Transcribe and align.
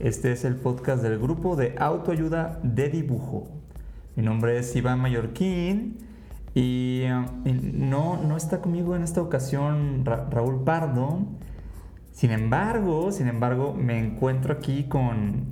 Este 0.00 0.30
es 0.30 0.44
el 0.44 0.54
podcast 0.54 1.02
del 1.02 1.18
grupo 1.18 1.56
de 1.56 1.74
autoayuda 1.76 2.60
de 2.62 2.88
dibujo. 2.88 3.48
Mi 4.14 4.22
nombre 4.22 4.56
es 4.56 4.76
Iván 4.76 5.00
Mallorquín 5.00 5.98
y, 6.54 7.02
no, 7.44 8.22
no 8.22 8.36
está 8.36 8.60
conmigo 8.60 8.94
en 8.94 9.02
esta 9.02 9.20
ocasión 9.20 10.04
Raúl 10.04 10.62
Pardo. 10.62 11.26
Sin 12.12 12.30
embargo, 12.30 13.10
sin 13.10 13.26
embargo, 13.26 13.74
me 13.74 13.98
encuentro 13.98 14.52
aquí 14.52 14.84
con 14.84 15.46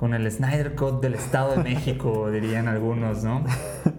con 0.00 0.14
el 0.14 0.30
Snyder 0.32 0.74
Cut 0.76 1.02
del 1.02 1.12
Estado 1.12 1.56
de 1.56 1.62
México, 1.62 2.30
dirían 2.32 2.68
algunos, 2.68 3.22
¿no? 3.22 3.44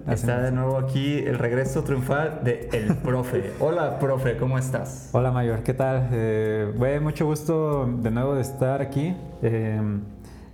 Está 0.07 0.41
de 0.41 0.51
nuevo 0.51 0.79
aquí 0.79 1.19
el 1.19 1.37
regreso 1.37 1.83
triunfal 1.83 2.39
de 2.43 2.69
El 2.73 2.95
Profe. 2.95 3.51
Hola, 3.59 3.99
Profe, 3.99 4.35
¿cómo 4.35 4.57
estás? 4.57 5.11
Hola, 5.11 5.31
Mayor, 5.31 5.61
¿qué 5.61 5.75
tal? 5.75 6.09
Eh, 6.11 6.73
bueno, 6.75 7.01
mucho 7.01 7.27
gusto 7.27 7.85
de 7.85 8.09
nuevo 8.09 8.33
de 8.33 8.41
estar 8.41 8.81
aquí. 8.81 9.15
Eh, 9.43 9.79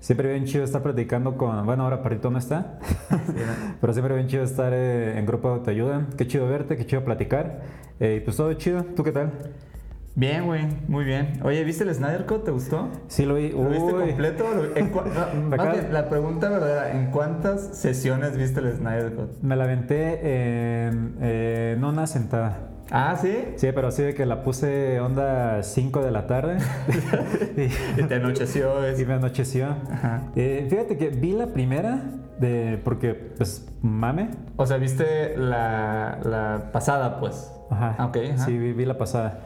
siempre 0.02 0.34
bien 0.34 0.44
chido 0.44 0.66
estar 0.66 0.84
platicando 0.84 1.38
con... 1.38 1.66
Bueno, 1.66 1.84
ahora 1.84 2.03
Parito 2.03 2.30
no 2.30 2.40
está, 2.40 2.80
pero 3.80 3.94
siempre 3.94 4.16
bien 4.16 4.28
chido 4.28 4.44
estar 4.44 4.73
eh, 4.75 5.18
en 5.18 5.25
grupo 5.25 5.59
de 5.59 5.72
ayuda. 5.72 6.08
Qué 6.18 6.28
chido 6.28 6.45
verte, 6.50 6.75
qué 6.75 6.86
chido 6.86 7.06
platicar. 7.06 7.62
Y 8.02 8.20
pues 8.20 8.36
todo 8.36 8.53
chido, 8.56 8.84
¿tú 8.84 9.02
qué 9.02 9.14
tal? 9.14 9.31
Bien, 10.17 10.47
güey, 10.47 10.65
muy 10.87 11.05
bien. 11.05 11.39
Oye, 11.43 11.63
¿viste 11.63 11.83
el 11.83 11.93
Snyder 11.93 12.25
Cut? 12.25 12.43
¿Te 12.43 12.49
gustó? 12.49 12.89
Sí, 13.07 13.23
lo 13.23 13.35
vi. 13.35 13.51
¿Lo 13.51 13.69
viste 13.69 13.91
completo? 13.91 14.45
la 15.91 16.09
pregunta 16.09 16.49
verdadera, 16.49 16.91
¿en 16.91 17.11
cuántas 17.11 17.77
sesiones 17.77 18.35
viste 18.35 18.61
el 18.61 18.75
Snyder 18.75 19.13
Cut? 19.13 19.43
Me 19.43 19.55
la 19.55 19.65
aventé 19.65 20.88
en, 20.88 21.83
una 21.83 22.07
sentada. 22.07 22.61
Ah, 22.89 23.15
¿sí? 23.21 23.31
Sí, 23.57 23.67
pero 23.75 23.89
así 23.89 24.01
de 24.01 24.15
que 24.15 24.25
la 24.25 24.41
puse 24.41 24.99
onda 24.99 25.61
5 25.61 26.03
de 26.03 26.09
la 26.09 26.25
tarde. 26.25 26.57
y, 27.97 28.01
te 28.01 28.16
anocheció 28.16 28.83
eso. 28.85 29.00
Y 29.00 29.06
me 29.06 29.13
anocheció. 29.13 29.67
Eh, 30.35 30.66
fíjate 30.67 30.97
que 30.97 31.09
vi 31.09 31.33
la 31.33 31.53
primera 31.53 32.01
de 32.39 32.81
porque, 32.83 33.13
pues, 33.13 33.67
mame. 33.83 34.31
O 34.56 34.66
sea, 34.66 34.77
viste 34.77 35.38
la, 35.38 36.17
la 36.23 36.72
pasada, 36.72 37.19
pues. 37.19 37.53
Ajá. 37.69 38.03
Ok. 38.03 38.17
Sí, 38.38 38.57
vi, 38.57 38.73
vi 38.73 38.85
la 38.85 38.97
pasada. 38.97 39.41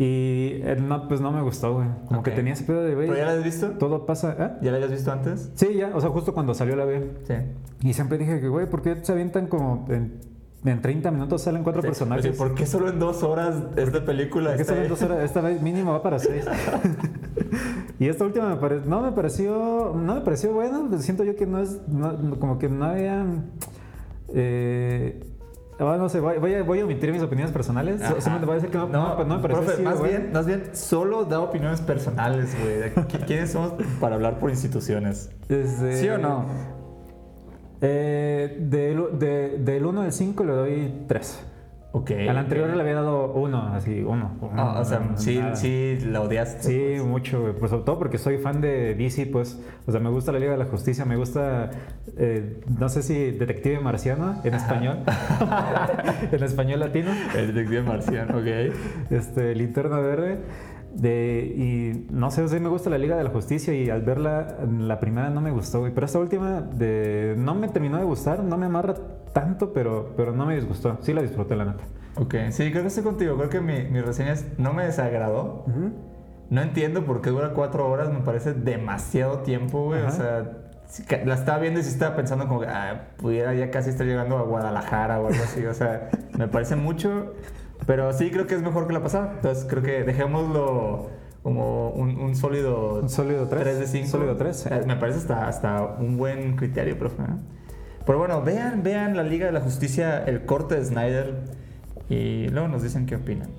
Y 0.00 0.62
eh, 0.64 0.78
no, 0.80 1.08
pues 1.08 1.20
no 1.20 1.30
me 1.30 1.42
gustó, 1.42 1.74
güey. 1.74 1.86
Como 2.08 2.22
que 2.22 2.30
tenía 2.30 2.54
ese 2.54 2.64
pedo 2.64 2.82
de, 2.82 2.94
güey. 2.94 3.06
¿Pero 3.06 3.18
ya 3.18 3.26
la 3.26 3.32
has 3.32 3.44
visto? 3.44 3.68
Todo 3.72 4.06
pasa, 4.06 4.34
¿eh? 4.38 4.50
¿Ya 4.62 4.70
la 4.70 4.78
habías 4.78 4.92
visto 4.92 5.12
antes? 5.12 5.52
Sí, 5.56 5.74
ya. 5.74 5.92
O 5.94 6.00
sea, 6.00 6.08
justo 6.08 6.32
cuando 6.32 6.54
salió 6.54 6.74
la 6.74 6.86
vi. 6.86 7.00
Sí. 7.24 7.34
Y 7.82 7.92
siempre 7.92 8.16
dije 8.16 8.40
que, 8.40 8.48
güey, 8.48 8.64
¿por 8.64 8.80
qué 8.80 8.96
se 9.02 9.12
avientan 9.12 9.48
como 9.48 9.84
en, 9.90 10.22
en 10.64 10.80
30 10.80 11.10
minutos 11.10 11.42
salen 11.42 11.62
cuatro 11.62 11.82
personajes? 11.82 12.28
Pues 12.28 12.38
¿Por 12.38 12.54
qué 12.54 12.64
solo 12.64 12.88
en 12.88 12.98
dos 12.98 13.22
horas 13.22 13.56
esta 13.76 14.02
película? 14.02 14.48
¿Por 14.48 14.56
qué 14.56 14.64
solo 14.64 14.80
en 14.80 14.88
dos 14.88 15.02
horas? 15.02 15.22
Esta 15.22 15.42
vez 15.42 15.60
mínimo 15.60 15.92
va 15.92 16.02
para 16.02 16.18
seis. 16.18 16.46
y 17.98 18.08
esta 18.08 18.24
última 18.24 18.48
me 18.48 18.56
pareció, 18.56 18.88
no 18.88 19.02
me 19.02 19.12
pareció, 19.12 19.92
no 19.94 20.14
me 20.14 20.20
pareció 20.22 20.52
bueno. 20.54 20.88
Siento 20.98 21.24
yo 21.24 21.36
que 21.36 21.44
no 21.44 21.60
es, 21.60 21.78
como 22.38 22.58
que 22.58 22.70
no 22.70 22.86
había... 22.86 23.26
Eh, 24.32 25.20
Ah, 25.80 25.96
no 25.98 26.10
sé, 26.10 26.20
voy, 26.20 26.54
a, 26.54 26.62
voy, 26.62 26.80
a, 26.80 26.84
omitir 26.84 27.10
mis 27.10 27.22
opiniones 27.22 27.52
personales. 27.52 28.00
Solamente 28.00 28.44
voy 28.44 28.52
a 28.52 28.54
decir 28.56 28.70
que 28.70 28.76
no, 28.76 28.86
no, 28.88 29.24
no, 29.24 29.36
me 29.36 29.42
parece 29.42 29.62
profe, 29.62 29.82
más, 29.82 30.02
bien, 30.02 30.30
más 30.30 30.46
bien, 30.46 30.64
solo 30.74 31.24
da 31.24 31.40
opiniones 31.40 31.80
personales, 31.80 32.54
güey. 32.60 33.06
¿Quiénes 33.26 33.52
somos 33.52 33.72
para 33.98 34.16
hablar 34.16 34.38
por 34.38 34.50
instituciones? 34.50 35.30
¿Sí 35.48 36.08
o 36.08 36.18
no? 36.18 36.44
Eh, 37.80 38.58
del 38.60 39.86
1 39.86 40.02
al 40.02 40.12
5 40.12 40.44
le 40.44 40.52
doy 40.52 41.04
3. 41.08 41.44
Okay. 41.92 42.28
Al 42.28 42.38
anterior 42.38 42.68
le 42.68 42.80
había 42.80 42.94
dado 42.94 43.32
uno, 43.32 43.74
así, 43.74 44.02
uno. 44.02 44.30
Ah, 44.54 44.78
o 44.80 44.84
sea, 44.84 45.10
sí, 45.16 45.40
sí, 45.54 45.98
la 46.06 46.20
odiaste. 46.20 46.62
Sí, 46.62 46.94
pues. 46.96 47.04
mucho, 47.04 47.54
Pues 47.58 47.70
sobre 47.70 47.84
todo 47.84 47.98
porque 47.98 48.16
soy 48.16 48.38
fan 48.38 48.60
de 48.60 48.94
DC, 48.94 49.26
pues. 49.26 49.60
O 49.86 49.90
sea, 49.90 50.00
me 50.00 50.08
gusta 50.08 50.30
la 50.30 50.38
Liga 50.38 50.52
de 50.52 50.58
la 50.58 50.66
Justicia, 50.66 51.04
me 51.04 51.16
gusta, 51.16 51.70
eh, 52.16 52.60
no 52.78 52.88
sé 52.88 53.02
si 53.02 53.32
Detective 53.32 53.80
Marciano 53.80 54.40
en 54.44 54.54
español. 54.54 54.98
en 56.32 56.42
español 56.44 56.78
latino. 56.78 57.10
El 57.36 57.48
Detective 57.48 57.82
Marciano, 57.82 58.38
ok. 58.38 58.72
Este, 59.10 59.54
Linterna 59.56 59.98
Verde. 59.98 60.38
De, 60.94 61.54
y 61.56 62.06
no 62.12 62.32
sé, 62.32 62.48
sí 62.48 62.58
me 62.58 62.68
gusta 62.68 62.90
la 62.90 62.98
Liga 62.98 63.16
de 63.16 63.22
la 63.22 63.30
Justicia 63.30 63.72
y 63.72 63.90
al 63.90 64.02
verla, 64.02 64.58
la 64.78 64.98
primera 64.98 65.30
no 65.30 65.40
me 65.40 65.50
gustó, 65.50 65.80
güey. 65.80 65.92
Pero 65.94 66.06
esta 66.06 66.18
última 66.18 66.60
de, 66.60 67.34
no 67.36 67.54
me 67.54 67.68
terminó 67.68 67.96
de 67.96 68.04
gustar, 68.04 68.42
no 68.42 68.56
me 68.56 68.66
amarra 68.66 68.94
tanto, 69.32 69.72
pero, 69.72 70.12
pero 70.16 70.32
no 70.32 70.46
me 70.46 70.54
disgustó. 70.54 70.98
Sí 71.02 71.12
la 71.12 71.22
disfruté, 71.22 71.56
la 71.56 71.64
neta. 71.64 71.84
Ok, 72.16 72.34
sí, 72.50 72.70
creo 72.70 72.82
que 72.82 72.88
estoy 72.88 73.04
contigo. 73.04 73.36
Creo 73.36 73.48
que 73.48 73.60
mi, 73.60 73.82
mi 73.84 74.00
reseña 74.00 74.34
no 74.58 74.72
me 74.72 74.84
desagradó. 74.84 75.64
No 76.50 76.62
entiendo 76.62 77.04
por 77.04 77.20
qué 77.20 77.30
dura 77.30 77.52
cuatro 77.54 77.88
horas, 77.88 78.12
me 78.12 78.20
parece 78.20 78.52
demasiado 78.52 79.38
tiempo, 79.38 79.84
güey. 79.84 80.02
O 80.02 80.10
sea, 80.10 80.50
la 81.24 81.34
estaba 81.34 81.58
viendo 81.58 81.78
y 81.78 81.84
sí 81.84 81.90
estaba 81.90 82.16
pensando 82.16 82.48
como 82.48 82.60
que 82.60 82.66
ah, 82.66 83.10
pudiera 83.16 83.54
ya 83.54 83.70
casi 83.70 83.90
estar 83.90 84.06
llegando 84.06 84.36
a 84.36 84.42
Guadalajara 84.42 85.20
o 85.20 85.28
algo 85.28 85.42
así. 85.42 85.64
O 85.64 85.74
sea, 85.74 86.10
me 86.38 86.48
parece 86.48 86.76
mucho. 86.76 87.34
Pero 87.86 88.12
sí 88.12 88.30
creo 88.30 88.46
que 88.46 88.54
es 88.54 88.62
mejor 88.62 88.86
que 88.86 88.92
la 88.92 89.02
pasada. 89.02 89.32
Entonces 89.36 89.64
creo 89.68 89.82
que 89.82 90.02
dejémoslo 90.02 91.10
como 91.42 91.90
un, 91.90 92.18
un 92.18 92.34
sólido... 92.34 93.00
Un 93.00 93.08
sólido 93.08 93.46
3. 93.48 93.78
de 93.78 93.86
5. 93.86 94.08
Sólido 94.08 94.36
3. 94.36 94.66
Eh, 94.66 94.82
me 94.86 94.96
parece 94.96 95.18
hasta, 95.18 95.48
hasta 95.48 95.82
un 95.98 96.16
buen 96.16 96.56
criterio, 96.56 96.98
profe. 96.98 97.22
Pero 98.06 98.18
bueno, 98.18 98.42
vean, 98.42 98.82
vean 98.82 99.16
la 99.16 99.22
Liga 99.22 99.46
de 99.46 99.52
la 99.52 99.60
Justicia, 99.60 100.24
el 100.24 100.44
corte 100.44 100.76
de 100.76 100.84
Snyder 100.84 101.34
y 102.08 102.48
luego 102.48 102.68
nos 102.68 102.82
dicen 102.82 103.06
qué 103.06 103.16
opinan. 103.16 103.50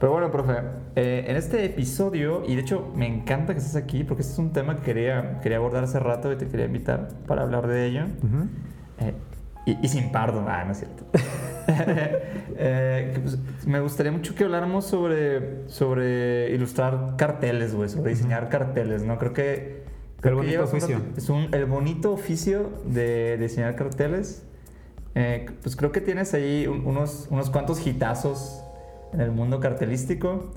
Pero 0.00 0.12
bueno, 0.12 0.30
profe, 0.30 0.54
eh, 0.96 1.26
en 1.28 1.36
este 1.36 1.62
episodio, 1.64 2.42
y 2.46 2.54
de 2.54 2.62
hecho 2.62 2.90
me 2.96 3.06
encanta 3.06 3.52
que 3.52 3.58
estés 3.58 3.76
aquí 3.76 4.02
porque 4.02 4.22
este 4.22 4.32
es 4.32 4.38
un 4.38 4.52
tema 4.52 4.76
que 4.76 4.82
quería, 4.82 5.40
quería 5.42 5.58
abordar 5.58 5.84
hace 5.84 5.98
rato 5.98 6.32
y 6.32 6.36
te 6.36 6.48
quería 6.48 6.66
invitar 6.66 7.08
para 7.26 7.42
hablar 7.42 7.66
de 7.66 7.86
ello. 7.86 8.04
eh, 8.98 9.12
y, 9.66 9.88
sin 9.88 10.10
pardo, 10.10 10.44
ah, 10.48 10.64
no 10.64 10.72
es 10.72 10.78
cierto. 10.78 11.04
eh, 12.56 13.12
pues, 13.22 13.38
me 13.66 13.80
gustaría 13.80 14.10
mucho 14.10 14.34
que 14.34 14.44
habláramos 14.44 14.86
sobre, 14.86 15.68
sobre 15.68 16.50
ilustrar 16.50 17.16
carteles, 17.18 17.74
güey, 17.74 17.90
sobre 17.90 18.10
diseñar 18.10 18.48
carteles, 18.48 19.04
¿no? 19.04 19.18
Creo 19.18 19.34
que... 19.34 19.79
el 20.22 20.34
bonito 20.34 20.64
oficio. 20.64 21.00
Es 21.16 21.28
un, 21.28 21.48
el 21.52 21.64
bonito 21.66 22.12
oficio 22.12 22.70
de, 22.86 23.36
diseñar 23.38 23.76
carteles. 23.76 24.42
Eh, 25.14 25.46
pues 25.62 25.76
creo 25.76 25.92
que 25.92 26.00
tienes 26.00 26.34
ahí 26.34 26.66
unos, 26.66 27.26
unos 27.30 27.50
cuantos 27.50 27.84
hitazos 27.86 28.62
en 29.12 29.20
el 29.20 29.32
mundo 29.32 29.60
cartelístico. 29.60 30.52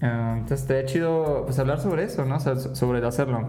Eh, 0.00 0.34
entonces 0.38 0.66
te 0.66 0.78
ha 0.78 0.84
chido 0.84 1.44
pues, 1.44 1.58
hablar 1.58 1.80
sobre 1.80 2.04
eso, 2.04 2.24
¿no? 2.24 2.38
sobre 2.40 3.06
hacerlo. 3.06 3.48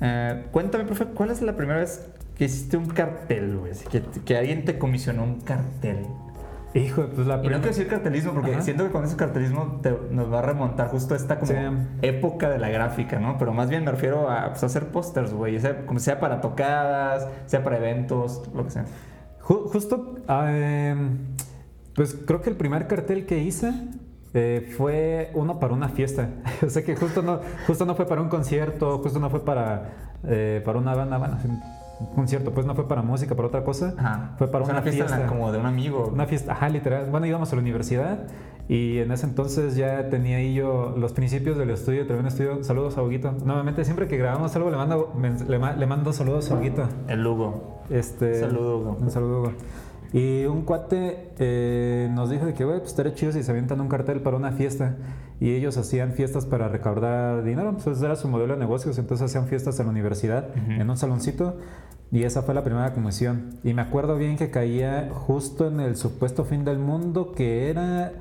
Eh, 0.00 0.44
cuéntame, 0.50 0.84
profe, 0.84 1.06
¿cuál 1.06 1.30
es 1.30 1.40
la 1.42 1.56
primera 1.56 1.80
vez 1.80 2.06
que 2.36 2.44
hiciste 2.44 2.76
un 2.76 2.86
cartel, 2.86 3.56
güey. 3.56 3.72
Que, 3.90 4.02
que, 4.02 4.36
alguien 4.36 4.64
te 4.64 4.78
comisionó 4.78 5.24
un 5.24 5.40
cartel. 5.40 6.06
Hijo, 6.76 7.06
pues 7.14 7.26
la 7.26 7.38
primera. 7.40 7.56
Y 7.56 7.58
no 7.58 7.62
quiero 7.62 7.76
decir 7.76 7.88
cartelismo, 7.88 8.32
porque 8.34 8.60
siento 8.60 8.84
que 8.84 8.90
con 8.90 9.04
ese 9.04 9.16
cartelismo 9.16 9.80
nos 10.10 10.32
va 10.32 10.40
a 10.40 10.42
remontar 10.42 10.88
justo 10.88 11.14
a 11.14 11.16
esta 11.16 11.38
como 11.38 11.52
época 12.02 12.50
de 12.50 12.58
la 12.58 12.68
gráfica, 12.68 13.18
¿no? 13.18 13.38
Pero 13.38 13.52
más 13.54 13.70
bien 13.70 13.84
me 13.84 13.90
refiero 13.90 14.30
a 14.30 14.50
pues, 14.50 14.62
hacer 14.62 14.88
pósters, 14.88 15.32
güey. 15.32 15.58
Sea, 15.58 15.86
como 15.86 15.98
sea 16.00 16.20
para 16.20 16.40
tocadas, 16.40 17.28
sea 17.46 17.64
para 17.64 17.78
eventos, 17.78 18.42
lo 18.54 18.64
que 18.64 18.70
sea. 18.70 18.84
Ju- 19.40 19.70
justo, 19.70 20.16
ah, 20.28 20.50
em, 20.52 21.18
pues 21.94 22.14
creo 22.26 22.42
que 22.42 22.50
el 22.50 22.56
primer 22.56 22.86
cartel 22.86 23.24
que 23.24 23.38
hice 23.38 23.72
eh, 24.34 24.70
fue 24.76 25.30
uno 25.34 25.58
para 25.58 25.72
una 25.72 25.88
fiesta. 25.88 26.28
o 26.66 26.68
sea 26.68 26.84
que 26.84 26.94
justo 26.94 27.22
no, 27.22 27.40
justo 27.66 27.86
no 27.86 27.94
fue 27.94 28.06
para 28.06 28.20
un 28.20 28.28
concierto, 28.28 28.98
justo 28.98 29.18
no 29.18 29.30
fue 29.30 29.44
para, 29.46 29.92
eh, 30.24 30.60
para 30.62 30.78
una 30.78 30.94
banda, 30.94 31.16
bueno, 31.16 31.38
concierto, 32.14 32.52
pues 32.52 32.66
no 32.66 32.74
fue 32.74 32.88
para 32.88 33.02
música, 33.02 33.34
para 33.34 33.48
otra 33.48 33.64
cosa. 33.64 33.94
Ajá. 33.96 34.34
Fue 34.38 34.48
para 34.48 34.64
O 34.64 34.66
sea, 34.66 34.74
una, 34.74 34.82
fiesta. 34.82 35.26
como 35.26 35.52
de 35.52 35.58
un 35.58 35.66
amigo. 35.66 36.10
Una 36.12 36.26
fiesta, 36.26 36.52
ajá, 36.52 36.68
literal. 36.68 37.10
Bueno, 37.10 37.26
íbamos 37.26 37.52
a 37.52 37.56
la 37.56 37.62
universidad 37.62 38.26
y 38.68 38.98
en 38.98 39.12
ese 39.12 39.26
entonces 39.26 39.76
ya 39.76 40.08
tenía 40.08 40.38
ahí 40.38 40.54
yo 40.54 40.94
los 40.96 41.12
principios 41.12 41.56
del 41.56 41.70
estudio, 41.70 42.06
también 42.06 42.26
estudio. 42.26 42.64
Saludos 42.64 42.98
a 42.98 43.02
Huguito. 43.02 43.32
Nuevamente, 43.44 43.84
siempre 43.84 44.08
que 44.08 44.16
grabamos 44.16 44.54
algo 44.56 44.70
le 44.70 44.76
mando, 44.76 45.12
le, 45.48 45.58
le 45.76 45.86
mando 45.86 46.12
saludos 46.12 46.50
a 46.50 46.54
Huguito. 46.56 46.88
El 47.08 47.22
Lugo. 47.22 47.82
Este, 47.90 48.40
Saludo, 48.40 48.78
Hugo. 48.78 48.96
Un 49.00 49.10
saludo, 49.10 49.40
Hugo. 49.40 49.52
Y 50.16 50.46
un 50.46 50.62
cuate 50.62 51.34
eh, 51.38 52.08
nos 52.10 52.30
dijo 52.30 52.46
de 52.46 52.54
que, 52.54 52.64
güey, 52.64 52.78
pues 52.78 52.88
estaría 52.88 53.12
chido 53.12 53.32
si 53.32 53.42
se 53.42 53.50
avientan 53.50 53.82
un 53.82 53.88
cartel 53.88 54.22
para 54.22 54.38
una 54.38 54.50
fiesta. 54.50 54.96
Y 55.40 55.50
ellos 55.50 55.76
hacían 55.76 56.12
fiestas 56.12 56.46
para 56.46 56.68
recaudar 56.68 57.44
dinero. 57.44 57.72
Pues 57.74 57.98
ese 57.98 58.06
era 58.06 58.16
su 58.16 58.26
modelo 58.26 58.54
de 58.54 58.60
negocios. 58.60 58.96
Entonces 58.96 59.26
hacían 59.26 59.46
fiestas 59.46 59.78
en 59.78 59.84
la 59.84 59.92
universidad, 59.92 60.56
en 60.56 60.88
un 60.88 60.96
saloncito. 60.96 61.58
Y 62.10 62.22
esa 62.22 62.40
fue 62.40 62.54
la 62.54 62.64
primera 62.64 62.94
comisión. 62.94 63.58
Y 63.62 63.74
me 63.74 63.82
acuerdo 63.82 64.16
bien 64.16 64.38
que 64.38 64.50
caía 64.50 65.10
justo 65.12 65.68
en 65.68 65.80
el 65.80 65.96
supuesto 65.96 66.46
fin 66.46 66.64
del 66.64 66.78
mundo, 66.78 67.32
que 67.32 67.68
era, 67.68 68.14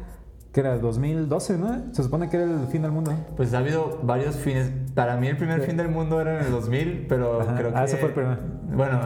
que 0.56 0.62
era 0.62 0.78
2012, 0.78 1.58
¿no? 1.58 1.94
Se 1.94 2.02
supone 2.02 2.30
que 2.30 2.38
era 2.38 2.46
el 2.46 2.68
fin 2.68 2.82
del 2.82 2.92
mundo. 2.94 3.12
Pues 3.36 3.54
ha 3.54 3.58
habido 3.58 4.00
varios 4.04 4.38
fines. 4.38 4.72
Para 4.94 5.18
mí 5.18 5.28
el 5.28 5.36
primer 5.36 5.60
Sí. 5.60 5.68
fin 5.68 5.76
del 5.76 5.90
mundo 5.90 6.22
era 6.22 6.40
en 6.40 6.46
el 6.46 6.52
2000, 6.52 7.08
pero 7.10 7.42
Ajá. 7.42 7.56
creo 7.58 7.74
que... 7.74 7.78
Ah, 7.78 7.84
ese 7.84 7.98
fue 7.98 8.08
el 8.08 8.14
primero. 8.14 8.38
Bueno, 8.74 9.02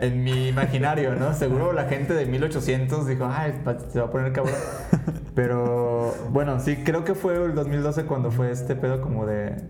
en 0.00 0.24
mi 0.24 0.48
imaginario, 0.48 1.14
¿no? 1.14 1.32
Seguro 1.32 1.72
la 1.72 1.84
gente 1.84 2.12
de 2.12 2.26
1800 2.26 3.06
dijo, 3.06 3.24
ay, 3.30 3.54
se 3.88 4.00
va 4.00 4.06
a 4.06 4.10
poner 4.10 4.32
cabrón. 4.32 4.56
Pero 5.36 6.12
bueno, 6.30 6.58
sí, 6.58 6.78
creo 6.84 7.04
que 7.04 7.14
fue 7.14 7.36
el 7.36 7.54
2012 7.54 8.06
cuando 8.06 8.32
fue 8.32 8.50
este 8.50 8.74
pedo 8.74 9.00
como 9.00 9.26
de... 9.26 9.62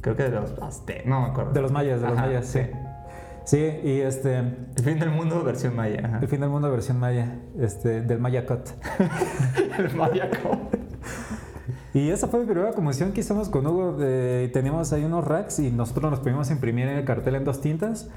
Creo 0.00 0.14
que 0.14 0.22
de 0.22 0.30
los 0.30 0.52
aztecas, 0.62 1.06
no 1.06 1.22
me 1.22 1.26
acuerdo. 1.26 1.52
De 1.52 1.60
los 1.60 1.72
mayas, 1.72 2.00
de 2.00 2.06
los 2.08 2.16
Ajá, 2.16 2.26
mayas, 2.28 2.46
sí. 2.46 2.60
Sí, 2.60 2.70
y 3.52 4.00
este, 4.00 4.38
El 4.38 4.82
fin 4.84 4.98
del 4.98 5.10
mundo 5.10 5.42
versión 5.42 5.74
maya. 5.76 6.00
ajá. 6.04 6.18
el 6.22 6.28
fin 6.28 6.40
del 6.40 6.48
mundo 6.50 6.70
versión 6.70 6.98
maya, 6.98 7.38
este, 7.58 8.00
del 8.02 8.18
Maya 8.18 8.46
Cut. 8.46 8.68
El 9.78 9.94
mayaco. 9.96 10.58
Y 11.94 12.08
esa 12.10 12.26
fue 12.28 12.40
mi 12.40 12.46
primera 12.46 12.72
comisión 12.72 13.12
que 13.12 13.20
hicimos 13.20 13.48
con 13.50 13.66
Hugo. 13.66 13.98
eh, 14.00 14.48
teníamos 14.52 14.92
ahí 14.92 15.04
unos 15.04 15.26
racks 15.26 15.58
y 15.58 15.70
nosotros 15.70 16.10
nos 16.10 16.20
pudimos 16.20 16.50
imprimir 16.50 16.86
el 16.88 17.04
cartel 17.04 17.34
en 17.34 17.44
dos 17.44 17.60
tintas. 17.60 18.08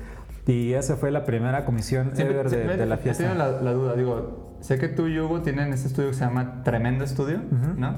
Y 0.47 0.73
esa 0.73 0.95
fue 0.95 1.11
la 1.11 1.25
primera 1.25 1.65
comisión 1.65 2.11
Siempre- 2.15 2.35
ever 2.35 2.49
de, 2.49 2.55
siempre 2.55 2.77
de 2.77 2.85
la 2.85 2.97
fiesta. 2.97 3.23
tenido 3.23 3.37
la, 3.43 3.61
la 3.61 3.73
duda, 3.73 3.95
digo, 3.95 4.57
sé 4.61 4.77
que 4.77 4.87
tú 4.87 5.07
y 5.07 5.19
Hugo 5.19 5.41
tienen 5.41 5.73
este 5.73 5.87
estudio 5.87 6.09
que 6.09 6.13
se 6.15 6.23
llama 6.23 6.61
Tremendo 6.63 7.03
Estudio, 7.03 7.37
Ujú. 7.37 7.79
¿no? 7.79 7.95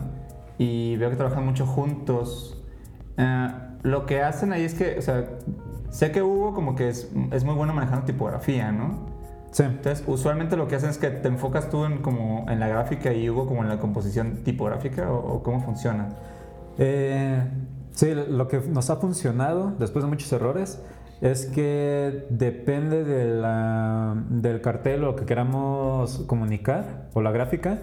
Y 0.57 0.95
veo 0.95 1.09
que 1.09 1.17
trabajan 1.17 1.45
mucho 1.45 1.65
juntos. 1.67 2.63
Eh, 3.17 3.47
lo 3.83 4.05
que 4.05 4.21
hacen 4.23 4.53
ahí 4.53 4.63
es 4.63 4.73
que, 4.73 4.97
o 4.97 5.01
sea, 5.01 5.25
sé 5.89 6.11
que 6.11 6.21
Hugo 6.21 6.53
como 6.53 6.75
que 6.75 6.89
es, 6.89 7.11
es 7.31 7.43
muy 7.43 7.55
bueno 7.55 7.73
manejando 7.73 8.05
tipografía, 8.05 8.71
¿no? 8.71 9.15
Sí. 9.51 9.63
Entonces, 9.63 10.03
usualmente 10.07 10.55
lo 10.57 10.67
que 10.67 10.75
hacen 10.75 10.89
es 10.89 10.97
que 10.97 11.09
te 11.09 11.27
enfocas 11.29 11.69
tú 11.69 11.85
en, 11.85 11.99
como, 11.99 12.45
en 12.49 12.59
la 12.59 12.67
gráfica 12.67 13.13
y 13.13 13.29
Hugo 13.29 13.47
como 13.47 13.63
en 13.63 13.69
la 13.69 13.79
composición 13.79 14.43
tipográfica 14.43 15.11
o, 15.11 15.35
o 15.35 15.43
cómo 15.43 15.61
funciona. 15.61 16.09
Eh, 16.77 17.41
sí, 17.91 18.13
lo 18.13 18.47
que 18.47 18.59
nos 18.59 18.89
ha 18.89 18.97
funcionado 18.97 19.73
después 19.79 20.03
de 20.03 20.09
muchos 20.09 20.31
errores 20.31 20.81
es 21.21 21.47
que 21.47 22.27
depende 22.29 23.03
de 23.03 23.25
la- 23.41 24.15
del 24.29 24.61
cartel 24.61 25.03
o 25.03 25.07
lo 25.07 25.15
que 25.15 25.25
queramos 25.25 26.19
comunicar 26.27 27.07
o 27.13 27.21
la 27.21 27.31
gráfica. 27.31 27.79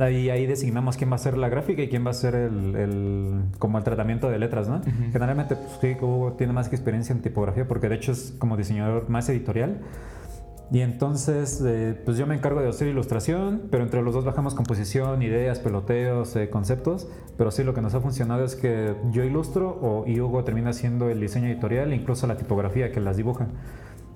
Ahí, 0.00 0.30
ahí 0.30 0.46
designamos 0.46 0.96
quién 0.96 1.10
va 1.10 1.16
a 1.16 1.18
ser 1.18 1.36
la 1.36 1.48
gráfica 1.48 1.82
y 1.82 1.88
quién 1.88 2.06
va 2.06 2.10
a 2.10 2.14
ser 2.14 2.34
el, 2.34 2.74
el- 2.76 3.42
como 3.58 3.78
el 3.78 3.84
tratamiento 3.84 4.30
de 4.30 4.38
letras, 4.38 4.68
¿no? 4.68 4.80
Generalmente, 5.12 5.56
pues 5.56 5.96
Hugo 6.02 6.32
tiene 6.38 6.52
más 6.52 6.68
experiencia 6.68 7.12
en 7.14 7.20
tipografía 7.22 7.66
porque 7.68 7.88
de 7.88 7.96
hecho 7.96 8.12
es 8.12 8.34
como 8.38 8.56
diseñador 8.56 9.08
más 9.10 9.28
editorial. 9.28 9.78
Y 10.72 10.82
entonces, 10.82 11.60
eh, 11.66 12.00
pues 12.04 12.16
yo 12.16 12.28
me 12.28 12.36
encargo 12.36 12.60
de 12.60 12.68
hacer 12.68 12.86
ilustración, 12.86 13.62
pero 13.72 13.82
entre 13.82 14.02
los 14.02 14.14
dos 14.14 14.24
bajamos 14.24 14.54
composición, 14.54 15.20
ideas, 15.20 15.58
peloteos, 15.58 16.36
eh, 16.36 16.48
conceptos. 16.48 17.08
Pero 17.36 17.50
sí, 17.50 17.64
lo 17.64 17.74
que 17.74 17.80
nos 17.80 17.94
ha 17.94 18.00
funcionado 18.00 18.44
es 18.44 18.54
que 18.54 18.94
yo 19.10 19.24
ilustro 19.24 19.68
o, 19.82 20.04
y 20.06 20.20
Hugo 20.20 20.44
termina 20.44 20.70
haciendo 20.70 21.10
el 21.10 21.18
diseño 21.18 21.48
editorial, 21.48 21.92
incluso 21.92 22.28
la 22.28 22.36
tipografía 22.36 22.92
que 22.92 23.00
las 23.00 23.16
dibuja. 23.16 23.48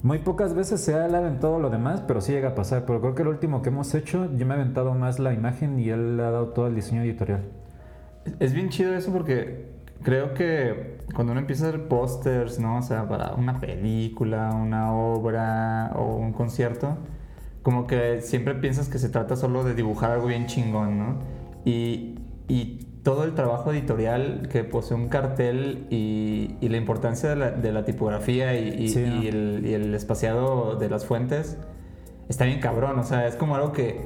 Muy 0.05 0.19
pocas 0.19 0.53
veces 0.53 0.83
se 0.83 0.93
ha 0.93 1.07
aventado 1.07 1.59
lo 1.59 1.71
demás, 1.71 2.03
pero 2.07 2.21
sí 2.21 2.33
llega 2.33 2.51
a 2.51 2.55
pasar. 2.55 2.85
Pero 2.85 3.01
creo 3.01 3.15
que 3.15 3.23
el 3.23 3.29
último 3.29 3.63
que 3.63 3.71
hemos 3.71 3.95
hecho, 3.95 4.31
yo 4.37 4.45
me 4.45 4.53
he 4.53 4.59
aventado 4.59 4.93
más 4.93 5.19
la 5.19 5.33
imagen 5.33 5.81
y 5.81 5.89
él 5.89 6.21
ha 6.21 6.31
dado 6.31 6.49
todo 6.49 6.67
el 6.67 6.75
diseño 6.75 7.01
editorial. 7.01 7.41
Es 8.39 8.53
bien 8.53 8.69
chido 8.69 8.95
eso 8.95 9.11
porque 9.13 9.71
creo 10.03 10.35
que 10.35 10.99
cuando 11.15 11.33
uno 11.33 11.41
empieza 11.41 11.65
a 11.65 11.69
hacer 11.71 11.89
pósters, 11.89 12.59
¿no? 12.59 12.77
O 12.77 12.83
sea, 12.83 13.09
para 13.09 13.33
una 13.33 13.61
película, 13.61 14.51
una 14.51 14.93
obra 14.93 15.93
o 15.97 16.17
un 16.17 16.35
concierto, 16.35 16.99
como 17.63 17.87
que 17.87 18.21
siempre 18.21 18.55
piensas 18.55 18.91
que 18.91 18.99
se 18.99 19.09
trata 19.09 19.37
solo 19.37 19.65
de 19.65 19.73
dibujar 19.73 20.11
algo 20.11 20.27
bien 20.27 20.45
chingón, 20.45 20.99
¿no? 20.99 21.17
Y, 21.65 22.19
y 22.47 22.89
todo 23.05 23.23
el 23.25 23.35
trabajo 23.35 23.71
editorial 23.73 24.49
que 24.51 24.65
posee 24.65 24.97
un 24.97 25.09
cartel 25.09 25.87
y, 25.91 26.57
y 26.61 26.69
la 26.71 26.79
importancia 26.79 27.29
de 27.29 27.37
la, 27.37 27.51
de 27.53 27.71
la 27.73 27.85
tipografía 27.85 28.59
y, 28.59 28.89
Sí, 28.89 29.01
¿no? 29.07 29.23
el, 29.23 29.63
y 29.65 29.75
el 29.75 29.95
espaciado 29.95 30.75
de 30.77 30.89
las 30.91 31.05
fuentes 31.07 31.57
está 32.29 32.47
bien 32.47 32.59
cabrón, 32.61 32.99
o 32.99 33.05
sea, 33.05 33.27
es 33.29 33.37
como 33.37 33.55
algo 33.57 33.73
que 33.73 34.01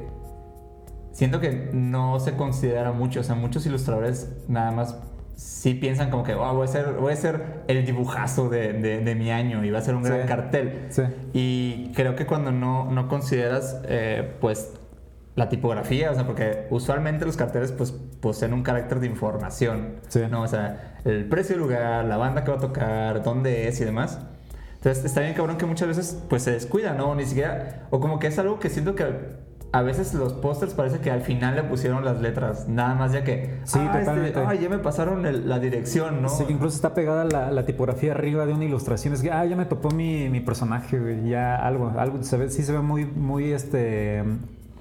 siento 1.13 1.41
que 1.41 1.71
no 1.73 2.19
se 2.21 2.35
considera 2.37 2.93
mucho. 2.93 3.21
O 3.21 3.23
sea, 3.23 3.35
muchos 3.35 3.65
ilustradores 3.67 4.31
nada 4.49 4.71
más 4.73 4.97
sí 5.35 5.75
piensan 5.75 6.11
como 6.11 6.25
que 6.25 6.35
"Oh, 6.35 6.53
voy, 6.55 6.65
a 6.65 6.69
ser, 6.69 6.95
voy 6.95 7.13
a 7.13 7.17
ser 7.17 7.63
el 7.69 7.87
dibujazo 7.87 8.49
de, 8.49 8.73
de- 8.73 9.01
de 9.05 9.15
mi 9.15 9.31
año 9.31 9.65
y 9.65 9.71
va 9.71 9.79
a 9.79 9.83
ser 9.83 9.95
un 9.95 10.03
Sí. 10.05 10.11
gran 10.11 10.27
cartel. 10.27 10.87
Sí. 10.91 11.03
Y 11.33 11.93
creo 11.95 12.17
que 12.17 12.27
cuando 12.27 12.51
no, 12.51 12.91
no 12.91 13.07
consideras, 13.09 13.81
eh, 13.85 14.33
pues, 14.41 14.73
la 15.39 15.49
tipografía, 15.49 16.11
o 16.11 16.15
sea, 16.15 16.27
porque 16.27 16.67
usualmente 16.71 17.25
los 17.25 17.37
carteles, 17.37 17.71
pues, 17.73 17.93
poseen 17.93 18.53
un 18.53 18.63
carácter 18.65 18.99
de 19.01 19.07
información. 19.07 19.95
Sí. 20.09 20.21
¿no? 20.31 20.43
O 20.43 20.49
sea, 20.49 20.97
el 21.05 21.27
precio 21.29 21.55
del 21.55 21.63
lugar, 21.65 22.05
la 22.05 22.17
banda 22.17 22.43
que 22.45 22.51
va 22.51 22.57
a 22.57 22.61
tocar, 22.61 23.23
dónde 23.23 23.69
es 23.69 23.81
y 23.81 23.85
demás. 23.85 24.19
Entonces, 24.75 25.05
está 25.05 25.21
bien 25.21 25.35
cabrón 25.35 25.57
que 25.57 25.67
muchas 25.67 25.87
veces, 25.89 26.23
pues, 26.29 26.43
se 26.43 26.51
descuida, 26.51 26.93
¿no? 26.95 27.15
Ni 27.15 27.25
siquiera, 27.25 27.87
o 27.91 28.01
como 28.01 28.19
que 28.19 28.27
es 28.27 28.39
algo 28.39 28.59
que 28.59 28.69
siento 28.69 28.95
que 28.97 29.39
a 29.71 29.83
veces 29.83 30.15
los 30.15 30.33
pósters 30.33 30.73
parece 30.75 30.99
que 31.01 31.11
al 31.11 31.21
final 31.21 31.55
le 31.55 31.63
pusieron 31.63 32.05
las 32.05 32.21
letras, 32.21 32.69
nada 32.69 32.95
más 32.95 33.13
ya 33.13 33.23
que, 33.23 33.59
Sí, 33.65 33.79
"Ah, 33.81 33.85
este, 33.93 33.99
totalmente. 34.01 34.41
ay, 34.47 34.59
ya 34.61 34.69
me 34.71 34.79
pasaron 34.79 35.27
el- 35.27 35.49
la 35.49 35.59
dirección, 35.61 36.23
¿no? 36.23 36.29
Sí, 36.31 36.47
que 36.47 36.53
incluso 36.55 36.75
está 36.75 36.95
pegada 36.95 37.25
la, 37.27 37.51
la 37.53 37.65
tipografía 37.67 38.13
arriba 38.13 38.47
de 38.47 38.55
una 38.55 38.65
ilustración. 38.65 39.13
Es 39.15 39.21
que, 39.23 39.31
ah, 39.31 39.45
ya 39.45 39.57
me 39.57 39.67
topó 39.67 39.91
mi, 39.91 40.29
mi 40.31 40.41
personaje, 40.41 40.99
ya 41.29 41.55
algo, 41.57 41.93
algo 41.99 42.23
se 42.23 42.37
ve, 42.39 42.49
sí 42.51 42.63
se 42.63 42.73
ve 42.73 42.81
muy, 42.81 43.05
muy, 43.05 43.53
este, 43.53 44.25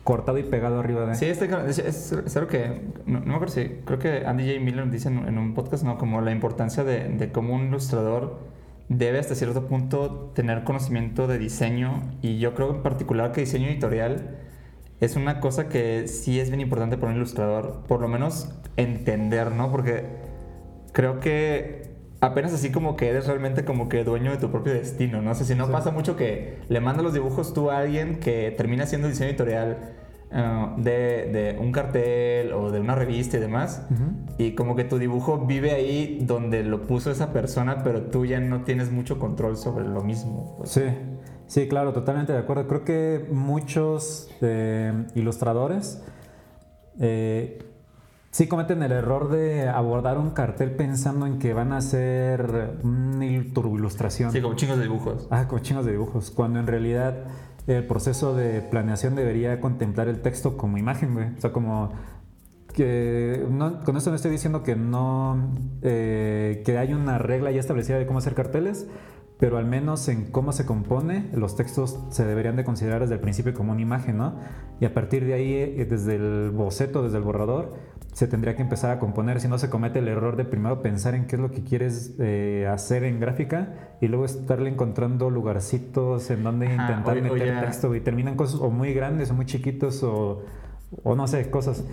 cortado 0.08 0.38
y 0.38 0.44
pegado 0.44 0.80
arriba 0.80 1.06
de. 1.06 1.16
Sí, 1.16 1.26
este, 1.26 1.50
es, 1.68 1.80
es, 1.80 2.14
es 2.14 2.38
algo 2.38 2.48
que, 2.48 2.82
no, 3.06 3.20
no 3.20 3.26
me 3.26 3.36
acuerdo 3.36 3.54
si, 3.54 3.66
creo 3.84 4.00
que 4.00 4.26
Andy 4.26 4.48
J. 4.48 4.64
Miller 4.64 4.90
dice 4.90 5.10
en, 5.10 5.28
en 5.28 5.38
un 5.38 5.54
podcast, 5.54 5.84
¿no? 5.84 5.98
Como 5.98 6.22
la 6.22 6.32
importancia 6.32 6.86
de, 6.86 7.10
de 7.10 7.30
cómo 7.34 7.54
un 7.56 7.68
ilustrador 7.68 8.40
debe 8.88 9.20
hasta 9.20 9.36
cierto 9.36 9.68
punto 9.68 10.32
tener 10.34 10.64
conocimiento 10.64 11.28
de 11.28 11.38
diseño 11.38 12.04
y 12.22 12.38
yo 12.38 12.54
creo 12.54 12.74
en 12.74 12.84
particular 12.84 13.34
que 13.34 13.42
diseño 13.42 13.68
editorial 13.68 14.38
es 15.02 15.18
una 15.18 15.42
cosa 15.42 15.68
que 15.68 16.08
sí 16.08 16.40
es 16.40 16.52
bien 16.52 16.62
importante 16.62 16.98
para 16.98 17.12
un 17.12 17.18
ilustrador, 17.18 17.84
por 17.86 18.00
lo 18.00 18.08
menos 18.08 18.50
entender, 18.78 19.52
¿no? 19.52 19.70
Porque 19.70 20.06
creo 20.94 21.20
que 21.20 21.87
apenas 22.22 22.54
así 22.54 22.72
como 22.72 22.96
que 22.96 23.10
eres 23.10 23.28
realmente 23.28 23.64
como 23.66 23.90
que 23.90 24.04
dueño 24.04 24.32
de 24.32 24.38
tu 24.38 24.50
propio 24.52 24.74
destino, 24.74 25.22
¿no? 25.22 25.36
Sea, 25.36 25.46
si 25.46 25.56
no 25.56 25.66
Sí. 25.68 25.72
pasa 25.72 25.92
mucho 25.92 26.16
que 26.16 26.58
le 26.70 26.80
mandas 26.80 27.04
los 27.04 27.14
dibujos 27.14 27.54
tú 27.54 27.70
a 27.70 27.78
alguien 27.80 28.20
que 28.20 28.54
termina 28.58 28.84
haciendo 28.86 29.08
diseño 29.08 29.30
editorial 29.30 29.78
eh, 30.30 30.68
de, 30.78 30.92
de 31.32 31.58
un 31.60 31.72
cartel 31.72 32.52
o 32.54 32.70
de 32.72 32.80
una 32.82 32.96
revista 32.96 33.38
y 33.38 33.40
demás, 33.40 33.88
y 34.38 34.56
como 34.56 34.76
que 34.76 34.84
tu 34.84 34.98
dibujo 34.98 35.46
vive 35.46 35.72
ahí 35.72 36.20
donde 36.24 36.64
lo 36.64 36.86
puso 36.86 37.12
esa 37.12 37.32
persona, 37.32 37.82
pero 37.84 38.02
tú 38.04 38.26
ya 38.26 38.40
no 38.42 38.64
tienes 38.64 38.92
mucho 38.92 39.20
control 39.20 39.56
sobre 39.56 39.86
lo 39.88 40.02
mismo. 40.04 40.56
pues. 40.58 40.72
Sí, 40.72 40.82
sí, 41.48 41.68
claro, 41.70 41.94
totalmente 41.94 42.34
de 42.34 42.40
acuerdo. 42.40 42.68
Creo 42.68 42.84
que 42.84 43.26
muchos 43.32 44.30
eh, 44.42 45.06
ilustradores 45.16 46.04
eh, 47.00 47.60
sí 48.38 48.48
cometen 48.48 48.84
el 48.84 48.92
error 48.92 49.30
de 49.32 49.68
abordar 49.68 50.20
un 50.20 50.30
cartel 50.30 50.70
pensando 50.76 51.26
en 51.26 51.40
que 51.40 51.54
van 51.56 51.72
a 51.72 51.78
hacer 51.78 52.78
una 52.84 53.26
il- 53.26 53.52
turboilustración. 53.52 54.32
Sí, 54.32 54.42
como 54.42 54.56
chingos 54.56 54.78
de 54.78 54.84
dibujos. 54.84 55.28
Ah, 55.32 55.48
con 55.48 55.62
chingos 55.62 55.86
de 55.86 55.94
dibujos. 55.94 56.30
Cuando 56.30 56.60
en 56.60 56.68
realidad 56.68 57.24
el 57.66 57.84
proceso 57.88 58.36
de 58.36 58.62
planeación 58.62 59.16
debería 59.16 59.60
contemplar 59.60 60.08
el 60.08 60.22
texto 60.22 60.56
como 60.56 60.78
imagen, 60.78 61.16
güey. 61.16 61.30
O 61.36 61.42
sea, 61.42 61.52
como 61.52 61.94
que 62.74 63.44
no- 63.50 63.84
con 63.84 63.98
esto 63.98 64.12
no 64.12 64.16
estoy 64.16 64.30
diciendo 64.30 64.62
que 64.62 64.76
no 64.76 65.54
eh, 65.82 66.62
que 66.64 66.78
hay 66.78 66.94
una 66.94 67.18
regla 67.18 67.50
ya 67.50 67.60
establecida 67.60 67.98
de 67.98 68.06
cómo 68.06 68.20
hacer 68.20 68.36
carteles, 68.36 68.88
pero 69.40 69.58
al 69.58 69.66
menos 69.66 70.08
en 70.10 70.30
cómo 70.32 70.52
se 70.52 70.66
compone, 70.66 71.30
los 71.34 71.56
textos 71.56 72.00
se 72.10 72.24
deberían 72.26 72.56
de 72.56 72.64
considerar 72.64 73.02
desde 73.02 73.16
el 73.16 73.20
principio 73.20 73.54
como 73.56 73.72
una 73.72 73.82
imagen, 73.82 74.18
¿no? 74.18 74.36
Y 74.80 74.86
a 74.86 74.94
partir 74.94 75.26
de 75.26 75.34
ahí, 75.34 75.54
eh, 75.54 75.88
desde 75.90 76.16
el 76.16 76.52
boceto, 76.52 77.02
desde 77.04 77.18
el 77.18 77.24
borrador, 77.24 77.74
se 78.18 78.28
tendría 78.28 78.56
que 78.56 78.64
empezar 78.64 78.90
a 78.90 78.98
componer, 78.98 79.40
si 79.40 79.48
no 79.48 79.60
se 79.60 79.70
comete 79.70 80.00
el 80.00 80.08
error 80.08 80.38
de 80.38 80.44
primero 80.44 80.82
pensar 80.82 81.14
en 81.14 81.28
qué 81.28 81.36
es 81.36 81.40
lo 81.40 81.52
que 81.52 81.64
quieres 81.64 82.16
eh, 82.18 82.68
hacer 82.68 83.04
en 83.04 83.20
gráfica 83.20 83.92
y 84.02 84.08
luego 84.08 84.26
estarle 84.26 84.72
encontrando 84.72 85.30
lugarcitos 85.30 86.32
en 86.32 86.42
donde 86.42 86.66
Ajá, 86.66 86.82
intentar 86.94 87.16
o- 87.16 87.20
o 87.20 87.24
meter 87.36 87.48
ya- 87.48 87.62
texto 87.62 87.94
y 87.94 88.02
terminan 88.02 88.36
cosas 88.36 88.60
o 88.60 88.72
muy 88.72 88.92
grandes 88.96 89.30
o 89.30 89.36
muy 89.36 89.46
chiquitos 89.46 90.02
o, 90.02 90.44
o 91.04 91.16
no 91.16 91.28
sé, 91.28 91.48
cosas. 91.52 91.84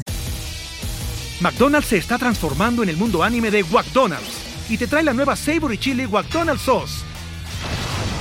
McDonald's 1.42 1.88
se 1.88 1.98
está 1.98 2.16
transformando 2.16 2.82
en 2.82 2.88
el 2.88 2.96
mundo 2.96 3.22
anime 3.22 3.50
de 3.50 3.62
McDonald's 3.64 4.70
y 4.70 4.78
te 4.78 4.86
trae 4.86 5.02
la 5.02 5.12
nueva 5.12 5.36
Savory 5.36 5.76
Chili 5.76 6.06
McDonald's 6.06 6.62
Sauce. 6.62 7.04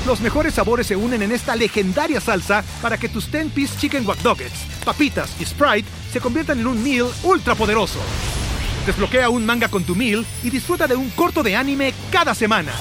Los 0.06 0.20
mejores 0.20 0.56
sabores 0.56 0.88
se 0.88 0.98
unen 0.98 1.22
en 1.22 1.32
esta 1.32 1.56
legendaria 1.56 2.20
salsa 2.20 2.66
para 2.82 2.98
que 2.98 3.08
tus 3.08 3.32
10-piece 3.32 3.78
chicken 3.80 4.06
wack 4.06 4.22
Nuggets, 4.26 4.66
papitas 4.84 5.34
y 5.40 5.46
Sprite 5.46 5.88
se 6.13 6.22
conviertan 6.22 6.60
en 6.60 6.67
un 6.67 6.84
meal 6.84 7.08
ultra 7.24 7.55
poderoso. 7.55 7.98
Desbloquea 8.86 9.32
un 9.32 9.43
manga 9.43 9.67
con 9.67 9.84
tu 9.84 9.96
meal 9.96 10.24
y 10.43 10.51
disfruta 10.51 10.86
de 10.86 10.96
un 10.96 11.10
corto 11.10 11.41
de 11.41 11.55
anime 11.55 11.91
cada 12.12 12.36
semana. 12.36 12.72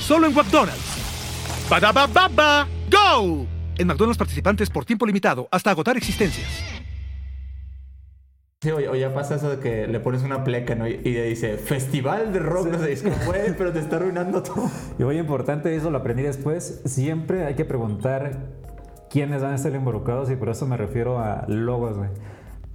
Solo 0.00 0.26
en 0.26 0.34
McDonald's. 0.34 1.68
Badaba 1.68 2.06
baba, 2.06 2.66
go! 2.90 3.46
En 3.76 3.86
McDonald's 3.86 4.16
participantes 4.16 4.70
por 4.70 4.86
tiempo 4.86 5.04
limitado 5.04 5.48
hasta 5.50 5.70
agotar 5.70 5.98
existencias. 5.98 6.48
Sí, 8.62 8.70
o, 8.70 8.94
ya 8.94 9.12
pasa 9.12 9.34
eso 9.34 9.50
de 9.50 9.58
que 9.58 9.86
le 9.86 10.00
pones 10.00 10.22
una 10.22 10.42
pleca, 10.42 10.74
¿no? 10.74 10.88
Y, 10.88 10.94
y 11.04 11.12
dice, 11.12 11.58
Festival 11.58 12.32
de 12.32 12.38
Rock, 12.38 12.68
no 12.68 12.78
sé, 12.78 12.90
es 12.90 13.02
como, 13.02 13.16
güey, 13.26 13.54
pero 13.56 13.70
te 13.70 13.80
está 13.80 13.96
arruinando 13.96 14.42
todo. 14.42 14.70
Y 14.98 15.04
muy 15.04 15.18
importante, 15.18 15.76
eso 15.76 15.90
lo 15.90 15.98
aprendí 15.98 16.22
después, 16.22 16.80
siempre 16.86 17.44
hay 17.44 17.54
que 17.54 17.66
preguntar 17.66 18.48
quiénes 19.10 19.42
van 19.42 19.52
a 19.52 19.54
estar 19.56 19.74
involucrados 19.74 20.30
y 20.30 20.36
por 20.36 20.48
eso 20.48 20.66
me 20.66 20.78
refiero 20.78 21.18
a 21.18 21.44
logos, 21.48 21.98
güey. 21.98 22.08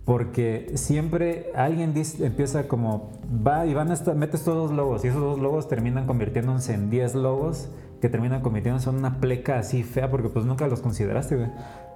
Porque 0.06 0.72
siempre 0.76 1.52
alguien 1.56 1.94
empieza 2.20 2.68
como, 2.68 3.12
va 3.26 3.66
y 3.66 3.74
van 3.74 3.90
a 3.90 3.94
estar, 3.94 4.16
metes 4.16 4.44
todos 4.44 4.70
los 4.70 4.78
logos 4.78 5.06
y 5.06 5.08
esos 5.08 5.22
dos 5.22 5.40
logos 5.40 5.70
terminan 5.70 6.06
convirtiéndose 6.08 6.74
en 6.74 6.90
10 6.90 7.16
logos 7.16 7.70
que 8.02 8.10
terminan 8.10 8.42
convirtiéndose 8.42 8.90
en 8.90 8.98
una 8.98 9.22
pleca 9.22 9.60
así 9.60 9.82
fea 9.82 10.12
porque 10.12 10.28
pues 10.28 10.46
nunca 10.46 10.68
los 10.68 10.82
consideraste, 10.82 11.38
güey. 11.38 11.50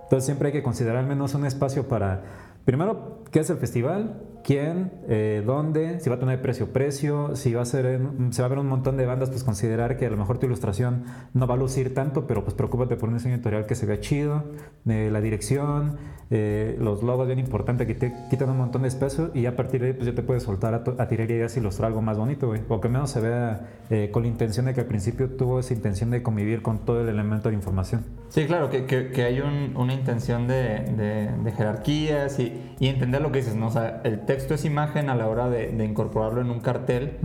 Entonces 0.04 0.24
siempre 0.24 0.48
hay 0.48 0.54
que 0.54 0.64
considerar 0.64 1.00
al 1.00 1.06
menos 1.06 1.34
un 1.34 1.46
espacio 1.46 1.90
para, 1.90 2.24
primero, 2.68 3.24
¿qué 3.32 3.40
es 3.40 3.50
el 3.50 3.56
festival? 3.58 4.24
¿Quién? 4.44 4.92
Eh, 5.10 5.42
¿Dónde? 5.46 6.00
Si 6.02 6.10
va 6.10 6.18
a 6.18 6.20
tener 6.20 6.42
precio, 6.42 6.68
precio. 6.74 7.36
Si 7.36 7.54
va 7.54 7.62
a 7.62 7.66
ser, 7.66 7.86
en- 7.86 8.32
se 8.34 8.42
va 8.42 8.46
a 8.46 8.50
ver 8.50 8.60
un 8.60 8.68
montón 8.68 8.96
de 8.98 9.06
bandas, 9.06 9.30
pues 9.30 9.44
considerar 9.46 9.98
que 9.98 10.06
a 10.06 10.10
lo 10.10 10.18
mejor 10.18 10.38
tu 10.38 10.46
ilustración 10.46 11.04
no 11.34 11.48
va 11.48 11.56
a 11.56 11.58
lucir 11.58 11.94
tanto, 11.94 12.28
pero 12.28 12.44
pues 12.44 12.54
preocúpate 12.56 12.96
por 12.98 13.08
un 13.10 13.16
diseño 13.16 13.36
editorial 13.36 13.66
que 13.66 13.76
se 13.76 13.86
vea 13.86 14.00
chido. 14.02 14.44
Eh, 14.88 15.10
la 15.12 15.20
dirección, 15.20 15.98
eh, 16.30 16.78
los 16.80 17.04
logos, 17.04 17.28
bien 17.28 17.40
importante, 17.40 17.86
que 17.88 17.94
te 17.96 18.14
quitan 18.30 18.50
un 18.50 18.58
montón 18.58 18.82
de 18.84 18.88
espacio 18.90 19.32
y 19.34 19.48
a 19.48 19.56
partir 19.58 19.82
de 19.82 19.88
ahí 19.88 19.94
pues 19.94 20.06
ya 20.06 20.16
te 20.16 20.24
puedes 20.24 20.44
soltar 20.44 20.74
a, 20.74 20.84
a 21.02 21.08
tirar 21.10 21.30
ideas 21.30 21.56
y 21.58 21.60
ilustrar 21.60 21.88
algo 21.88 22.02
más 22.02 22.18
bonito, 22.18 22.48
güey. 22.48 22.62
O 22.70 22.80
que 22.80 22.88
menos 22.88 23.12
se 23.12 23.20
vea 23.20 23.68
eh, 23.90 24.12
con 24.14 24.24
la 24.24 24.30
intención 24.30 24.66
de 24.68 24.74
que 24.74 24.82
al 24.82 24.88
principio 24.88 25.30
tuvo 25.30 25.60
esa 25.60 25.74
intención 25.74 26.10
de 26.10 26.24
convivir 26.24 26.62
con 26.62 26.80
todo 26.86 27.02
el 27.02 27.10
elemento 27.10 27.50
de 27.50 27.56
información. 27.56 28.06
Sí, 28.30 28.46
claro, 28.46 28.70
que, 28.70 28.86
que, 28.86 29.10
que 29.12 29.24
hay 29.24 29.42
un- 29.42 29.76
una 29.76 29.94
intención 29.94 30.48
de, 30.48 30.80
de- 30.96 31.32
de 31.44 31.52
jerarquías 31.52 32.40
y, 32.40 32.57
y 32.80 32.88
entender 32.88 33.22
lo 33.22 33.32
que 33.32 33.40
dices, 33.40 33.56
¿no? 33.56 33.68
O 33.68 33.72
sea, 33.72 34.02
el 34.04 34.26
texto 34.26 34.54
es 34.54 34.66
imagen 34.66 35.10
a 35.10 35.16
la 35.16 35.28
hora 35.28 35.50
de, 35.50 35.68
de 35.68 35.86
incorporarlo 35.86 36.42
en 36.42 36.50
un 36.50 36.60
cartel 36.60 37.18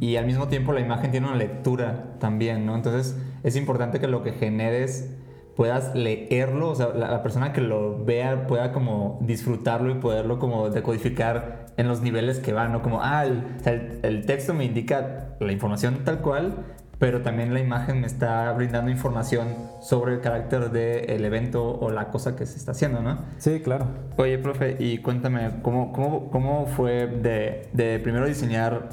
y 0.00 0.16
al 0.16 0.26
mismo 0.26 0.48
tiempo 0.48 0.72
la 0.72 0.80
imagen 0.80 1.10
tiene 1.10 1.26
una 1.26 1.36
lectura 1.36 2.14
también, 2.18 2.66
¿no? 2.66 2.74
Entonces 2.74 3.16
es 3.42 3.56
importante 3.56 4.00
que 4.00 4.08
lo 4.08 4.22
que 4.22 4.32
generes 4.32 5.14
puedas 5.54 5.94
leerlo, 5.94 6.70
o 6.70 6.74
sea, 6.74 6.88
la, 6.88 7.10
la 7.10 7.22
persona 7.22 7.52
que 7.52 7.62
lo 7.62 8.04
vea 8.04 8.46
pueda 8.46 8.72
como 8.72 9.18
disfrutarlo 9.22 9.90
y 9.90 9.94
poderlo 9.94 10.38
como 10.38 10.68
decodificar 10.68 11.66
en 11.78 11.88
los 11.88 12.02
niveles 12.02 12.40
que 12.40 12.52
va, 12.52 12.68
¿no? 12.68 12.82
Como, 12.82 13.00
ah, 13.02 13.24
el 13.24 14.26
texto 14.26 14.54
me 14.54 14.64
indica 14.64 15.36
la 15.40 15.52
información 15.52 16.04
tal 16.04 16.20
cual, 16.20 16.64
pero 16.98 17.20
también 17.22 17.52
la 17.52 17.60
imagen 17.60 18.00
me 18.00 18.06
está 18.06 18.50
brindando 18.52 18.90
información 18.90 19.48
sobre 19.80 20.14
el 20.14 20.20
carácter 20.20 20.70
del 20.70 21.24
evento 21.24 21.78
o 21.78 21.90
la 21.90 22.08
cosa 22.08 22.36
que 22.36 22.46
se 22.46 22.56
está 22.56 22.72
haciendo, 22.72 23.02
¿no? 23.02 23.18
Sí, 23.38 23.60
claro. 23.60 23.86
Oye, 24.16 24.38
profe, 24.38 24.76
y 24.78 24.98
cuéntame, 24.98 25.50
¿cómo, 25.62 25.92
cómo, 25.92 26.30
cómo 26.30 26.66
fue 26.66 27.06
de, 27.06 27.68
de 27.74 27.98
primero 27.98 28.26
diseñar 28.26 28.88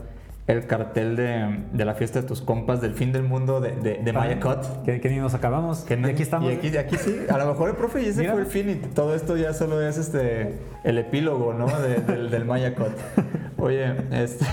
el 0.45 0.67
cartel 0.67 1.15
de, 1.15 1.63
de 1.72 1.86
la 1.86 1.93
fiesta 1.95 2.19
de 2.22 2.27
tus 2.27 2.41
compas 2.41 2.81
del 2.81 2.93
fin 2.93 3.13
del 3.13 3.24
mundo 3.24 3.62
de, 3.62 3.72
de, 3.77 4.00
de 4.03 4.12
Maya 4.13 4.38
Cut? 4.41 4.83
Que, 4.83 5.00
que 5.00 5.10
ni 5.10 5.15
nos 5.15 5.33
acabamos. 5.33 5.86
Que 5.86 5.95
no- 5.95 6.10
y 6.10 6.12
aquí 6.12 6.24
estamos. 6.24 6.51
Y 6.51 6.55
aquí, 6.55 6.75
aquí 6.75 6.98
sí, 6.98 7.15
a 7.29 7.38
lo 7.38 7.45
mejor 7.45 7.69
el 7.69 7.77
profe 7.77 8.01
y 8.03 8.07
ese 8.07 8.19
Mira. 8.19 8.33
fue 8.33 8.41
el 8.41 8.48
fin 8.48 8.69
y 8.69 8.75
todo 8.75 9.15
esto 9.15 9.38
ya 9.38 9.53
solo 9.53 9.81
es 9.81 9.98
este 9.98 10.60
el 10.83 10.98
epílogo, 10.98 11.53
¿no? 11.53 11.67
De- 11.79 12.01
del, 12.01 12.29
del 12.29 12.43
Maya 12.43 12.75
Cut. 12.75 12.91
Oye, 13.57 13.95
este, 14.12 14.45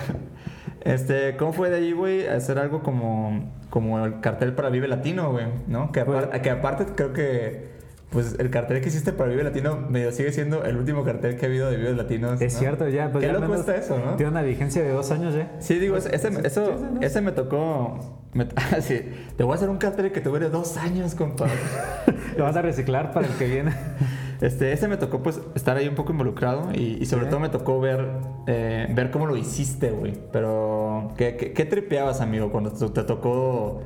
este, 0.85 1.37
¿cómo 1.37 1.53
fue 1.53 1.71
de 1.71 1.77
ahí, 1.77 1.93
güey, 1.93 2.27
hacer 2.27 2.59
algo 2.59 2.83
como, 2.83 3.51
como 3.71 4.05
el 4.05 4.21
cartel 4.21 4.53
para 4.55 4.69
Vive 4.71 4.89
Latino, 4.89 5.31
güey? 5.33 5.47
¿No? 5.67 5.93
Que, 5.93 6.05
Pues- 6.05 6.27
que 6.43 6.51
aparte 6.51 6.87
creo 6.95 7.13
que 7.13 7.81
pues 8.11 8.35
el 8.41 8.51
cartel 8.51 8.81
que 8.81 8.89
hiciste 8.89 9.13
para 9.13 9.31
Vive 9.31 9.45
Latino 9.45 9.77
medio 9.89 10.11
sigue 10.11 10.33
siendo 10.33 10.65
el 10.65 10.77
último 10.77 11.05
cartel 11.05 11.37
que 11.37 11.47
ha 11.47 11.49
habido 11.49 11.71
de 11.71 11.77
Vive 11.77 11.93
Latinos. 11.95 12.41
Es 12.41 12.55
¿no? 12.55 12.59
cierto, 12.59 12.89
ya. 12.89 13.13
Pues 13.13 13.23
Qué 13.23 13.29
ya 13.29 13.33
loco 13.35 13.45
menos 13.47 13.61
está 13.61 13.77
eso, 13.77 13.97
¿no? 14.05 14.17
Tiene 14.17 14.33
una 14.33 14.43
vigencia 14.43 14.83
de 14.83 14.91
dos 14.91 15.13
años 15.13 15.33
ya. 15.33 15.53
Sí, 15.61 15.79
digo, 15.79 15.97
ese, 15.97 16.13
ese, 16.17 16.29
eso, 16.45 16.75
ese 17.01 17.21
me 17.21 17.31
tocó. 17.31 18.19
me- 18.33 18.49
ah, 18.57 18.81
sí, 18.81 19.01
te 19.37 19.45
voy 19.45 19.53
a 19.53 19.55
hacer 19.55 19.69
un 19.69 19.77
cartel 19.79 20.11
que 20.11 20.21
te 20.21 20.29
dure 20.29 20.49
dos 20.51 20.77
años, 20.77 21.15
compadre. 21.15 21.53
Lo 22.37 22.43
vas 22.45 22.57
a 22.57 22.63
reciclar 22.63 23.13
para 23.13 23.29
el 23.29 23.33
que 23.35 23.47
viene. 23.47 23.71
Este, 24.41 24.73
ese 24.73 24.89
me 24.89 24.97
tocó 24.97 25.23
pues 25.23 25.41
estar 25.55 25.77
ahí 25.77 25.87
un 25.87 25.95
poco 25.95 26.13
involucrado 26.13 26.73
y, 26.73 26.97
y 27.01 27.07
sobre 27.07 27.27
todo 27.27 27.41
me 27.41 27.51
tocó 27.51 27.79
ver, 27.79 28.09
eh, 28.47 28.89
ver 28.95 29.11
cómo 29.11 29.27
lo 29.27 29.37
hiciste, 29.37 29.91
güey. 29.91 30.15
Pero, 30.33 31.13
¿qué, 31.17 31.37
qué, 31.37 31.53
qué 31.53 31.65
tripeabas, 31.67 32.21
amigo, 32.21 32.51
cuando 32.51 32.73
te, 32.73 32.89
te 32.89 33.03
tocó, 33.05 33.83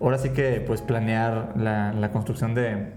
ahora 0.00 0.18
sí 0.18 0.30
que, 0.30 0.62
pues, 0.66 0.80
planear 0.80 1.52
la, 1.56 1.92
la 1.92 2.10
construcción 2.12 2.54
de, 2.54 2.94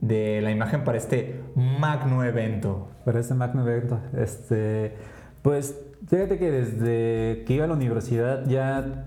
de 0.00 0.40
la 0.42 0.50
imagen 0.50 0.82
para 0.82 0.98
este 0.98 1.42
magno 1.54 2.24
evento? 2.24 2.90
Para 3.04 3.20
este 3.20 3.34
magno 3.34 3.62
evento. 3.62 4.00
Este, 4.16 4.96
pues 5.42 5.78
fíjate 6.08 6.38
que 6.38 6.50
desde 6.50 7.44
que 7.44 7.54
iba 7.54 7.64
a 7.64 7.68
la 7.68 7.74
universidad 7.74 8.44
ya 8.46 9.06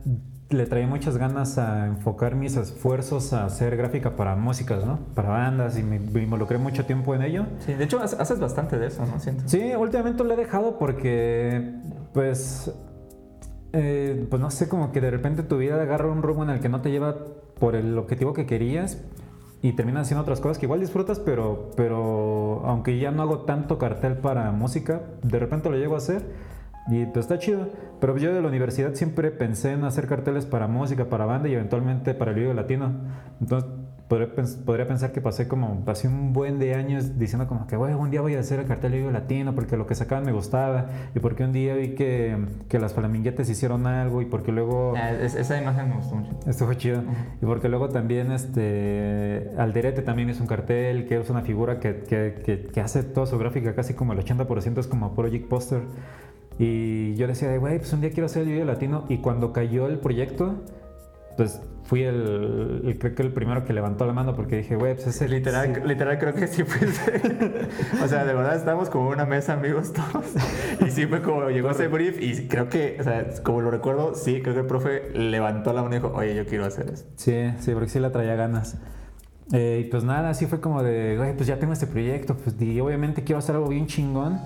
le 0.49 0.65
traía 0.65 0.87
muchas 0.87 1.17
ganas 1.17 1.57
a 1.57 1.87
enfocar 1.87 2.35
mis 2.35 2.55
esfuerzos 2.55 3.33
a 3.33 3.45
hacer 3.45 3.75
gráfica 3.75 4.15
para 4.15 4.35
músicas, 4.35 4.85
¿no? 4.85 4.99
Para 5.15 5.29
bandas 5.29 5.77
y 5.77 5.83
me, 5.83 5.99
me 5.99 6.23
involucré 6.23 6.57
mucho 6.57 6.85
tiempo 6.85 7.15
en 7.15 7.23
ello. 7.23 7.45
Sí, 7.59 7.73
de 7.73 7.83
hecho, 7.83 8.01
haces 8.01 8.39
bastante 8.39 8.77
de 8.77 8.87
eso, 8.87 9.05
¿no? 9.05 9.19
Siento. 9.19 9.43
Sí, 9.47 9.73
últimamente 9.77 10.23
lo 10.23 10.33
he 10.33 10.37
dejado 10.37 10.77
porque, 10.77 11.73
pues, 12.13 12.71
eh, 13.73 14.27
pues 14.29 14.41
no 14.41 14.51
sé, 14.51 14.69
como 14.69 14.91
que 14.91 15.01
de 15.01 15.09
repente 15.09 15.43
tu 15.43 15.57
vida 15.57 15.81
agarra 15.81 16.07
un 16.07 16.21
rumbo 16.21 16.43
en 16.43 16.51
el 16.51 16.59
que 16.59 16.69
no 16.69 16.81
te 16.81 16.91
lleva 16.91 17.15
por 17.59 17.75
el 17.75 17.97
objetivo 17.97 18.33
que 18.33 18.45
querías 18.45 19.01
y 19.63 19.73
terminas 19.73 20.03
haciendo 20.03 20.21
otras 20.21 20.41
cosas 20.41 20.59
que 20.59 20.65
igual 20.65 20.81
disfrutas, 20.81 21.19
pero, 21.19 21.71
pero 21.75 22.61
aunque 22.65 22.99
ya 22.99 23.11
no 23.11 23.23
hago 23.23 23.39
tanto 23.39 23.77
cartel 23.77 24.17
para 24.17 24.51
música, 24.51 25.01
de 25.23 25.39
repente 25.39 25.69
lo 25.69 25.77
llego 25.77 25.95
a 25.95 25.97
hacer 25.97 26.21
y 26.89 27.05
pues 27.05 27.25
está 27.25 27.39
chido. 27.39 27.69
Pero 27.99 28.17
yo 28.17 28.33
de 28.33 28.41
la 28.41 28.47
universidad 28.47 28.93
siempre 28.93 29.31
pensé 29.31 29.71
en 29.71 29.83
hacer 29.85 30.07
carteles 30.07 30.45
para 30.45 30.67
música, 30.67 31.05
para 31.05 31.25
banda 31.25 31.47
y 31.49 31.53
eventualmente 31.53 32.13
para 32.13 32.31
el 32.31 32.37
video 32.37 32.53
latino. 32.53 32.91
Entonces 33.39 33.69
podría, 34.09 34.35
pens- 34.35 34.57
podría 34.63 34.85
pensar 34.87 35.13
que 35.13 35.21
pasé 35.21 35.47
como, 35.47 35.85
pasé 35.85 36.09
un 36.09 36.33
buen 36.33 36.59
de 36.59 36.75
años 36.75 37.17
diciendo 37.17 37.47
como 37.47 37.65
que, 37.65 37.77
güey, 37.77 37.93
un 37.93 38.11
día 38.11 38.19
voy 38.21 38.35
a 38.35 38.41
hacer 38.41 38.59
el 38.59 38.65
cartel 38.65 38.91
de 38.91 38.97
video 38.97 39.11
latino 39.11 39.55
porque 39.55 39.77
lo 39.77 39.87
que 39.87 39.95
sacaban 39.95 40.25
me 40.25 40.33
gustaba 40.33 40.87
y 41.15 41.19
porque 41.19 41.45
un 41.45 41.53
día 41.53 41.73
vi 41.75 41.95
que, 41.95 42.35
que 42.67 42.77
las 42.79 42.93
flaminguetes 42.93 43.49
hicieron 43.49 43.87
algo 43.87 44.21
y 44.21 44.25
porque 44.25 44.51
luego... 44.51 44.93
Ah, 44.97 45.11
es- 45.11 45.35
esa 45.35 45.59
imagen 45.59 45.89
me 45.89 45.95
gustó 45.95 46.15
mucho. 46.15 46.31
Esto 46.45 46.65
fue 46.65 46.75
chido. 46.77 47.01
Y 47.41 47.45
porque 47.45 47.69
luego 47.69 47.87
también 47.89 48.31
este 48.33 49.49
Alderete 49.57 50.01
también 50.01 50.29
es 50.29 50.39
un 50.41 50.47
cartel 50.47 51.07
que 51.07 51.19
es 51.19 51.29
una 51.29 51.41
figura 51.41 51.79
que, 51.79 52.01
que- 52.03 52.41
que- 52.45 52.63
que 52.67 52.81
hace 52.81 53.03
toda 53.03 53.25
su 53.25 53.37
gráfica 53.37 53.73
casi 53.73 53.93
como 53.93 54.13
el 54.13 54.19
80% 54.19 54.79
es 54.79 54.87
como 54.87 55.15
Project 55.15 55.47
Poster. 55.47 55.81
Y 56.59 57.15
yo 57.15 57.27
decía, 57.27 57.49
de, 57.49 57.57
güey, 57.57 57.77
pues 57.79 57.91
un 57.93 58.01
día 58.01 58.11
quiero 58.11 58.25
hacer 58.27 58.43
el 58.43 58.49
video 58.49 58.65
latino. 58.65 59.05
Y 59.09 59.17
cuando 59.17 59.51
cayó 59.53 59.87
el 59.87 59.97
proyecto, 59.99 60.55
pues 61.37 61.59
fui 61.83 62.03
el, 62.03 62.81
el- 62.85 62.97
creo 62.99 63.15
que 63.15 63.23
el 63.23 63.33
primero 63.33 63.65
que 63.65 63.73
levantó 63.73 64.05
la 64.05 64.13
mano 64.13 64.35
porque 64.35 64.57
dije, 64.57 64.75
güey, 64.75 64.93
pues 64.93 65.07
ese 65.07 65.27
Literal, 65.27 65.75
sí". 65.75 65.81
literal 65.85 66.17
creo 66.19 66.33
que 66.33 66.47
sí 66.47 66.63
fue. 66.63 66.87
o 68.03 68.07
sea, 68.07 68.23
de 68.23 68.33
verdad 68.33 68.55
estamos 68.55 68.89
como 68.89 69.07
en 69.07 69.15
una 69.15 69.25
mesa 69.25 69.53
amigos 69.53 69.91
todos. 69.93 70.25
Y 70.85 70.91
sí 70.91 71.07
fue 71.07 71.21
como 71.21 71.49
llegó 71.49 71.71
ese 71.71 71.87
brief 71.87 72.21
y 72.21 72.47
creo 72.47 72.69
que, 72.69 72.97
o 72.99 73.03
sea, 73.03 73.25
como 73.43 73.61
lo 73.61 73.71
recuerdo, 73.71 74.13
sí, 74.15 74.41
creo 74.41 74.53
que 74.53 74.61
el 74.61 74.67
profe 74.67 75.09
levantó 75.15 75.73
la 75.73 75.81
mano 75.81 75.95
y 75.95 75.97
dijo, 75.99 76.11
oye, 76.15 76.35
yo 76.35 76.45
quiero 76.45 76.65
hacer 76.65 76.89
eso. 76.91 77.05
Sí, 77.15 77.51
sí, 77.59 77.71
porque 77.73 77.89
sí 77.89 77.99
la 77.99 78.11
traía 78.11 78.35
ganas. 78.35 78.77
Eh, 79.51 79.83
y 79.85 79.89
pues 79.89 80.03
nada, 80.05 80.29
así 80.29 80.45
fue 80.45 80.61
como 80.61 80.83
de, 80.83 81.17
güey, 81.17 81.35
pues 81.35 81.47
ya 81.47 81.57
tengo 81.59 81.73
este 81.73 81.85
proyecto, 81.87 82.37
pues 82.37 82.55
y 82.61 82.79
obviamente 82.79 83.23
quiero 83.25 83.39
hacer 83.39 83.55
algo 83.55 83.67
bien 83.67 83.87
chingón. 83.87 84.39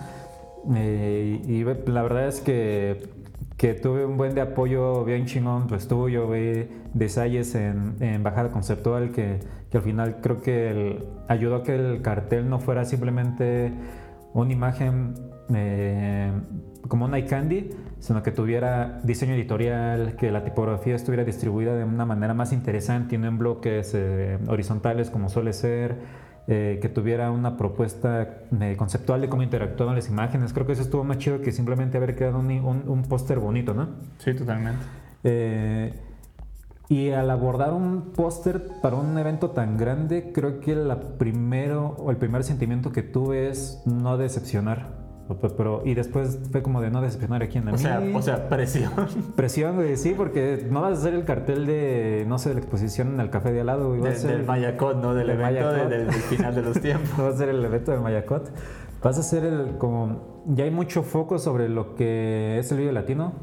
Y 0.70 1.64
la 1.64 2.02
verdad 2.04 2.28
es 2.28 2.42
que 2.42 3.18
que 3.58 3.74
tuve 3.74 4.06
un 4.06 4.18
buen 4.18 4.36
de 4.36 4.42
apoyo 4.42 5.04
bien 5.04 5.26
chingón, 5.26 5.66
pues 5.68 5.88
tuyo, 5.88 6.28
güey, 6.28 6.68
de 6.94 7.10
Salles 7.10 7.56
en, 7.56 7.96
en 8.00 8.22
Bajada 8.22 8.52
Conceptual, 8.52 9.12
que, 9.12 9.40
que 9.72 9.78
al 9.78 9.84
final 9.84 10.18
creo 10.22 10.42
que 10.42 11.04
ayudó 11.28 11.58
a 11.58 11.64
que 11.64 11.76
el 11.76 12.02
cartel 12.04 12.50
no 12.50 12.60
fuera 12.60 12.86
simplemente 12.86 13.74
una 14.34 14.54
imagen 14.54 15.16
eh, 15.54 16.32
como 16.88 17.06
un 17.06 17.18
iCandy, 17.18 17.72
sino 18.00 18.22
que 18.22 18.32
tuviera 18.32 19.00
diseño 19.04 19.34
editorial, 19.34 20.16
que 20.16 20.32
la 20.32 20.44
tipografía 20.44 20.96
estuviera 20.96 21.24
distribuida 21.24 21.76
de 21.76 21.84
una 21.84 22.06
manera 22.06 22.36
más 22.36 22.54
interesante 22.54 23.16
y 23.16 23.18
no 23.18 23.28
en 23.28 23.40
bloques 23.40 23.94
eh, 23.96 24.38
horizontales 24.48 25.10
como 25.10 25.30
suele 25.30 25.54
ser, 25.54 25.96
eh, 26.48 26.80
que 26.82 26.90
tuviera 26.90 27.30
una 27.32 27.58
propuesta 27.58 28.46
eh, 28.62 28.76
conceptual 28.78 29.22
de 29.22 29.30
cómo 29.30 29.44
interactuaban 29.44 29.96
las 29.96 30.10
imágenes. 30.10 30.54
Creo 30.54 30.66
que 30.66 30.74
eso 30.74 30.82
estuvo 30.82 31.04
más 31.04 31.18
chido 31.18 31.42
que 31.42 31.52
simplemente 31.52 31.98
haber 31.98 32.16
creado 32.16 32.40
un, 32.40 32.50
un- 32.50 32.84
un 32.88 33.04
póster 33.04 33.40
bonito, 33.40 33.74
¿no? 33.74 33.88
Sí, 34.20 34.34
totalmente. 34.34 34.80
Eh, 35.24 35.94
y 36.90 37.10
al 37.12 37.30
abordar 37.32 37.74
un 37.74 38.14
póster 38.16 38.66
para 38.82 38.96
un 38.96 39.18
evento 39.18 39.50
tan 39.52 39.76
grande, 39.78 40.32
creo 40.34 40.62
que 40.62 40.74
la 40.74 41.18
primero 41.18 41.96
o 42.00 42.12
el 42.12 42.18
primer 42.18 42.44
sentimiento 42.46 42.94
que 42.94 43.04
tuve 43.04 43.50
es 43.50 43.82
no 43.86 44.18
decepcionar. 44.18 45.07
O- 45.30 45.36
Pero, 45.36 45.82
y 45.86 45.94
después 45.94 46.40
fue 46.52 46.62
como 46.62 46.82
de 46.82 46.90
no 46.90 47.02
decepcionar 47.02 47.44
a 47.44 47.48
quién 47.48 47.68
a 47.68 47.74
O 47.74 47.78
sea, 47.78 48.00
mí. 48.00 48.14
o 48.16 48.22
sea, 48.22 48.48
presión. 48.50 48.92
Presión, 49.36 49.76
güey, 49.76 49.98
sí, 49.98 50.14
porque 50.16 50.66
no 50.70 50.82
vas 50.82 50.98
a 50.98 51.02
hacer 51.02 51.14
el 51.14 51.26
cartel 51.26 51.66
de, 51.66 52.26
no 52.28 52.38
sé, 52.38 52.50
de 52.50 52.56
la 52.56 52.62
exposición 52.62 53.14
en 53.16 53.20
el 53.20 53.30
café 53.30 53.52
de 53.52 53.60
al 53.62 53.68
lado, 53.68 53.90
güey. 53.90 54.00
Vas 54.00 54.10
a 54.10 54.12
Del, 54.12 54.18
hacer 54.20 54.38
del 54.38 54.46
Mayacot, 54.46 55.02
¿no? 55.02 55.14
Del 55.14 55.28
del 55.28 55.40
evento 55.42 55.72
de- 55.74 55.88
del, 55.90 56.08
del 56.08 56.14
final 56.16 56.56
de 56.56 56.62
los 56.62 56.80
tiempos. 56.82 57.18
no 57.18 57.24
vas 57.26 57.34
a 57.34 57.36
hacer 57.36 57.50
el 57.50 57.64
evento 57.66 57.92
de 57.92 58.00
Mayacot. 58.00 58.52
Vas 59.04 59.18
a 59.18 59.20
hacer 59.20 59.44
el, 59.46 59.78
como, 59.78 60.44
ya 60.48 60.64
hay 60.64 60.72
mucho 60.72 61.04
foco 61.04 61.38
sobre 61.40 61.70
lo 61.70 61.96
que 61.96 62.58
es 62.60 62.72
el 62.72 62.80
video 62.80 62.92
latino. 62.94 63.34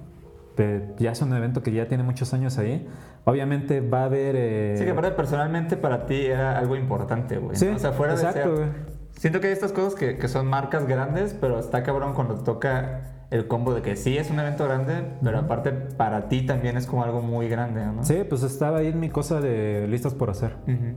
pero 0.56 0.94
ya 0.98 1.12
es 1.12 1.20
un 1.22 1.32
evento 1.34 1.62
que 1.62 1.72
ya 1.72 1.86
tiene 1.88 2.02
muchos 2.04 2.32
años 2.34 2.58
ahí. 2.58 2.86
Obviamente 3.24 3.80
va 3.80 4.02
a 4.02 4.04
haber... 4.04 4.34
eh, 4.36 4.74
Sí, 4.78 4.84
que 4.84 4.90
aparte 4.90 5.10
personalmente 5.12 5.76
para 5.76 6.06
ti 6.06 6.26
era 6.26 6.58
algo 6.58 6.76
importante, 6.76 7.38
güey. 7.38 7.56
Sí, 7.56 7.66
¿no? 7.66 7.76
O 7.76 7.78
sea, 7.78 7.92
fuera 7.92 8.12
exacto, 8.14 8.38
de 8.50 8.56
ser... 8.56 8.66
güey. 8.66 8.93
Siento 9.16 9.40
que 9.40 9.48
hay 9.48 9.52
estas 9.52 9.72
cosas 9.72 9.94
que, 9.94 10.18
que 10.18 10.28
son 10.28 10.46
marcas 10.46 10.86
grandes, 10.86 11.34
pero 11.40 11.58
está 11.58 11.82
cabrón 11.82 12.14
cuando 12.14 12.34
toca 12.42 13.14
el 13.30 13.48
combo 13.48 13.74
de 13.74 13.82
que 13.82 13.96
sí 13.96 14.16
es 14.16 14.30
un 14.30 14.38
evento 14.38 14.64
grande, 14.64 15.04
pero 15.22 15.38
aparte 15.38 15.72
para 15.72 16.28
ti 16.28 16.42
también 16.46 16.76
es 16.76 16.86
como 16.86 17.02
algo 17.02 17.20
muy 17.20 17.48
grande, 17.48 17.84
¿no? 17.84 18.04
Sí, 18.04 18.18
pues 18.28 18.42
estaba 18.42 18.78
ahí 18.78 18.88
en 18.88 19.00
mi 19.00 19.10
cosa 19.10 19.40
de 19.40 19.86
listas 19.88 20.14
por 20.14 20.30
hacer. 20.30 20.56
Ujú. 20.68 20.96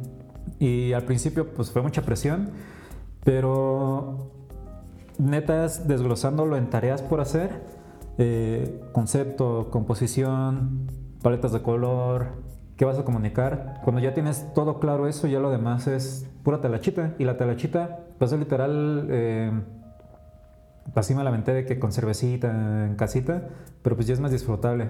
Y 0.60 0.94
al 0.94 1.04
principio 1.04 1.54
pues 1.54 1.72
fue 1.72 1.82
mucha 1.82 2.04
presión, 2.04 2.52
pero 3.24 4.32
netas 5.18 5.88
desglosándolo 5.88 6.58
en 6.58 6.70
tareas 6.70 7.02
por 7.02 7.22
hacer, 7.22 7.62
eh, 8.18 8.82
concepto, 8.92 9.70
composición, 9.72 10.88
paletas 11.22 11.52
de 11.54 11.62
color, 11.62 12.28
qué 12.78 12.86
vas 12.86 12.98
a 12.98 13.04
comunicar. 13.04 13.82
Cuando 13.84 14.02
ya 14.02 14.14
tienes 14.14 14.54
todo 14.54 14.80
claro 14.80 15.08
eso, 15.08 15.28
ya 15.28 15.40
lo 15.40 15.50
demás 15.50 15.88
es 15.88 16.30
pura 16.44 16.62
telachita. 16.62 17.16
Y 17.18 17.26
la 17.26 17.38
telachita, 17.38 18.00
pues 18.18 18.32
es 18.32 18.40
literal... 18.40 19.08
eh, 19.10 19.52
así 20.96 21.14
me 21.14 21.24
lamenté 21.24 21.54
de 21.54 21.66
que 21.66 21.80
con 21.80 21.92
cervecita 21.92 22.86
en 22.86 22.96
casita, 22.96 23.50
pero 23.82 23.96
pues 23.96 24.08
ya 24.08 24.14
es 24.14 24.20
más 24.20 24.32
disfrutable. 24.32 24.90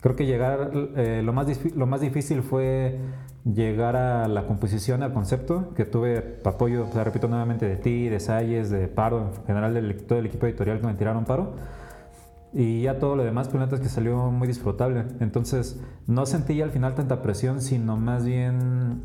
Creo 0.00 0.14
que 0.14 0.26
llegar, 0.26 0.70
eh, 0.96 1.22
lo, 1.24 1.32
más 1.32 1.46
lo 1.74 1.86
más 1.86 2.00
difícil 2.00 2.42
fue 2.42 2.98
llegar 3.44 3.96
a 3.96 4.28
la 4.28 4.46
composición, 4.46 5.02
al 5.02 5.12
concepto, 5.12 5.74
que 5.74 5.84
tuve 5.84 6.38
apoyo, 6.44 6.86
o 6.88 6.92
sea, 6.92 7.02
repito 7.02 7.26
nuevamente, 7.28 7.66
de 7.66 7.76
ti, 7.76 8.08
de 8.08 8.20
Salles, 8.20 8.70
de 8.70 8.86
Paro, 8.86 9.32
en 9.40 9.46
general 9.46 9.74
de 9.74 9.94
todo 9.94 10.18
el 10.18 10.26
equipo 10.26 10.46
editorial 10.46 10.80
que 10.80 10.86
me 10.86 10.94
tiraron 10.94 11.24
Paro. 11.24 11.54
Y 12.52 12.82
ya 12.82 12.98
todo 12.98 13.14
lo 13.14 13.24
demás, 13.24 13.48
pues 13.48 13.72
es 13.72 13.80
que 13.80 13.88
salió 13.88 14.30
muy 14.30 14.48
disfrutable. 14.48 15.04
Entonces, 15.20 15.80
no 16.06 16.24
sentí 16.26 16.60
al 16.62 16.70
final 16.70 16.94
tanta 16.94 17.22
presión, 17.22 17.60
sino 17.60 17.96
más 17.96 18.24
bien 18.24 19.02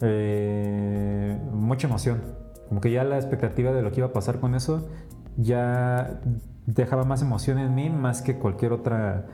eh, 0.00 1.38
mucha 1.52 1.86
emoción. 1.86 2.20
Como 2.68 2.80
que 2.80 2.90
ya 2.90 3.04
la 3.04 3.16
expectativa 3.16 3.72
de 3.72 3.82
lo 3.82 3.90
que 3.92 4.00
iba 4.00 4.08
a 4.08 4.12
pasar 4.12 4.40
con 4.40 4.54
eso 4.54 4.88
ya 5.36 6.20
dejaba 6.66 7.04
más 7.04 7.22
emoción 7.22 7.58
en 7.58 7.74
mí 7.74 7.90
más 7.90 8.22
que 8.22 8.36
cualquier 8.36 8.72
otra, 8.72 9.26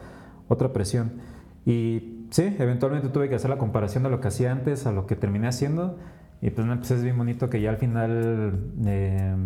otra 0.49 0.73
presión. 0.73 1.21
Y 1.65 2.27
sí, 2.31 2.55
eventualmente 2.59 3.09
tuve 3.09 3.29
que 3.29 3.35
hacer 3.35 3.51
la 3.51 3.59
comparación 3.59 4.03
de 4.05 4.11
lo 4.11 4.21
que 4.21 4.29
hacía 4.29 4.53
antes 4.53 4.87
a 4.87 4.93
lo 4.93 5.07
que 5.07 5.17
terminé 5.17 5.49
haciendo. 5.49 5.99
Y 6.41 6.51
pues, 6.51 6.67
pues 6.67 6.91
es 6.93 7.03
bien 7.03 7.19
bonito 7.19 7.51
que 7.51 7.61
ya 7.61 7.71
al 7.71 7.79
final 7.79 8.73
eh, 8.87 9.37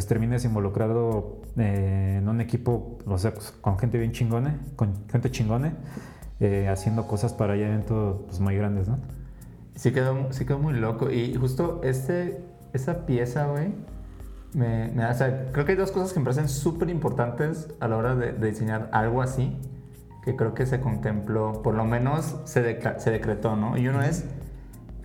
pues 0.00 0.06
termines 0.06 0.46
involucrado 0.46 1.42
eh, 1.58 2.16
en 2.20 2.26
un 2.30 2.40
equipo, 2.40 2.96
o 3.04 3.18
sea, 3.18 3.34
pues, 3.34 3.50
con 3.60 3.78
gente 3.78 3.98
bien 3.98 4.12
chingone, 4.12 4.56
con 4.74 4.94
gente 5.10 5.30
chingone, 5.30 5.72
eh, 6.40 6.68
haciendo 6.70 7.06
cosas 7.06 7.34
para 7.34 7.54
ya 7.54 7.66
eventos 7.66 8.22
pues, 8.26 8.40
muy 8.40 8.56
grandes, 8.56 8.88
¿no? 8.88 8.98
Sí 9.74 9.92
quedó, 9.92 10.32
sí 10.32 10.46
quedó 10.46 10.58
muy 10.58 10.72
loco. 10.72 11.10
Y 11.10 11.34
justo 11.34 11.82
este, 11.84 12.42
esa 12.72 13.04
pieza, 13.04 13.44
güey, 13.48 13.74
me, 14.54 14.88
me 14.94 15.04
o 15.04 15.12
sea, 15.12 15.50
creo 15.52 15.66
que 15.66 15.72
hay 15.72 15.76
dos 15.78 15.92
cosas 15.92 16.14
que 16.14 16.20
me 16.20 16.24
parecen 16.24 16.48
súper 16.48 16.88
importantes 16.88 17.68
a 17.78 17.86
la 17.86 17.98
hora 17.98 18.14
de, 18.16 18.32
de 18.32 18.46
diseñar 18.48 18.88
algo 18.94 19.20
así, 19.20 19.54
que 20.24 20.34
creo 20.34 20.54
que 20.54 20.64
se 20.64 20.80
contempló, 20.80 21.60
por 21.62 21.74
lo 21.74 21.84
menos 21.84 22.36
se, 22.44 22.62
deca- 22.64 22.98
se 23.00 23.10
decretó, 23.10 23.54
¿no? 23.54 23.76
Y 23.76 23.86
uno 23.86 24.00
es, 24.00 24.24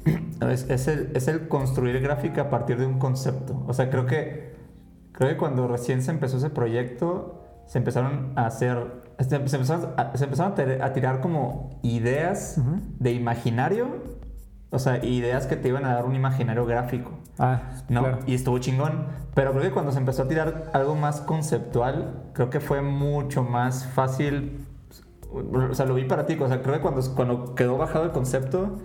es, 0.49 0.69
es 0.69 0.87
el, 0.87 1.11
es 1.15 1.27
el 1.27 1.49
construir 1.49 1.99
gráfica 1.99 2.43
a 2.43 2.49
partir 2.49 2.77
de 2.79 2.85
un 2.85 2.97
concepto. 2.97 3.61
O 3.67 3.73
sea, 3.73 3.89
creo 3.89 4.05
que, 4.05 4.54
creo 5.17 5.29
que 5.31 5.37
cuando 5.37 5.67
recién 5.67 6.01
se 6.01 6.11
empezó 6.11 6.37
ese 6.37 6.49
proyecto, 6.49 7.41
se 7.65 7.77
empezaron 7.79 8.33
a 8.35 8.45
hacer, 8.45 9.03
se 9.19 9.35
empezaron 9.35 9.93
a, 9.97 10.15
se 10.17 10.23
empezaron 10.25 10.51
a 10.51 10.55
tir- 10.55 10.81
a 10.83 10.93
tirar 10.93 11.19
como 11.21 11.79
ideas 11.83 12.57
Ujú. 12.59 12.79
de 12.99 13.11
imaginario, 13.13 13.87
o 14.69 14.79
sea, 14.79 15.03
ideas 15.05 15.47
que 15.47 15.55
te 15.55 15.69
iban 15.69 15.85
a 15.85 15.93
dar 15.93 16.05
un 16.05 16.15
imaginario 16.15 16.65
gráfico. 16.65 17.11
Ah, 17.39 17.61
¿no? 17.89 18.01
claro. 18.01 18.19
Y 18.27 18.33
estuvo 18.35 18.57
chingón. 18.59 19.07
Pero 19.33 19.51
creo 19.51 19.63
que 19.63 19.71
cuando 19.71 19.91
se 19.91 19.99
empezó 19.99 20.23
a 20.23 20.27
tirar 20.27 20.69
algo 20.73 20.95
más 20.95 21.21
conceptual, 21.21 22.23
creo 22.33 22.49
que 22.49 22.59
fue 22.59 22.81
mucho 22.81 23.43
más 23.43 23.85
fácil. 23.87 24.65
O 25.31 25.73
sea, 25.73 25.85
lo 25.85 25.95
vi 25.95 26.05
para 26.05 26.25
ti. 26.25 26.37
O 26.39 26.47
sea, 26.47 26.61
creo 26.61 26.75
que 26.75 26.81
cuando, 26.81 27.01
cuando 27.15 27.55
quedó 27.55 27.77
bajado 27.77 28.05
el 28.05 28.11
concepto, 28.11 28.77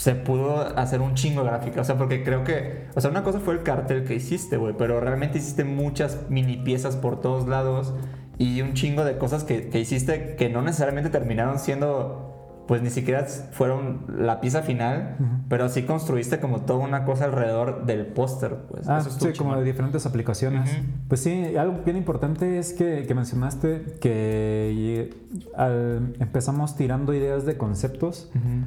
se 0.00 0.14
pudo 0.14 0.78
hacer 0.78 1.02
un 1.02 1.12
chingo 1.14 1.42
de 1.44 1.50
gráfica. 1.50 1.82
O 1.82 1.84
sea, 1.84 1.98
porque 1.98 2.24
creo 2.24 2.42
que. 2.42 2.86
O 2.94 3.02
sea, 3.02 3.10
una 3.10 3.22
cosa 3.22 3.38
fue 3.38 3.52
el 3.52 3.62
cartel 3.62 4.04
que 4.04 4.14
hiciste, 4.14 4.56
güey. 4.56 4.74
Pero 4.78 4.98
realmente 4.98 5.36
hiciste 5.36 5.62
muchas 5.64 6.20
mini 6.30 6.56
piezas 6.56 6.96
por 6.96 7.20
todos 7.20 7.46
lados. 7.46 7.92
Y 8.38 8.62
un 8.62 8.72
chingo 8.72 9.04
de 9.04 9.18
cosas 9.18 9.44
que, 9.44 9.68
que 9.68 9.78
hiciste 9.78 10.36
que 10.36 10.48
no 10.48 10.62
necesariamente 10.62 11.10
terminaron 11.10 11.58
siendo. 11.58 12.26
Pues 12.66 12.80
ni 12.82 12.88
siquiera 12.90 13.26
fueron 13.50 14.06
la 14.16 14.40
pieza 14.40 14.62
final, 14.62 15.16
pero 15.48 15.68
sí 15.68 15.82
construiste 15.82 16.38
como 16.38 16.60
toda 16.62 16.78
una 16.78 17.04
cosa 17.04 17.24
alrededor 17.24 17.84
del 17.84 18.06
póster. 18.06 18.56
Pues. 18.70 18.88
Ah, 18.88 19.00
Eso 19.00 19.10
sí, 19.10 19.36
como 19.36 19.56
de 19.56 19.64
diferentes 19.64 20.06
aplicaciones. 20.06 20.70
Ujú. 20.72 20.82
Pues 21.08 21.20
sí, 21.20 21.56
algo 21.56 21.80
bien 21.84 21.96
importante 21.96 22.58
es 22.60 22.72
que, 22.72 23.06
que 23.06 23.14
mencionaste 23.14 23.96
que 24.00 25.10
al- 25.56 26.14
empezamos 26.20 26.76
tirando 26.76 27.12
ideas 27.12 27.44
de 27.44 27.56
conceptos, 27.58 28.30
Ujú. 28.36 28.64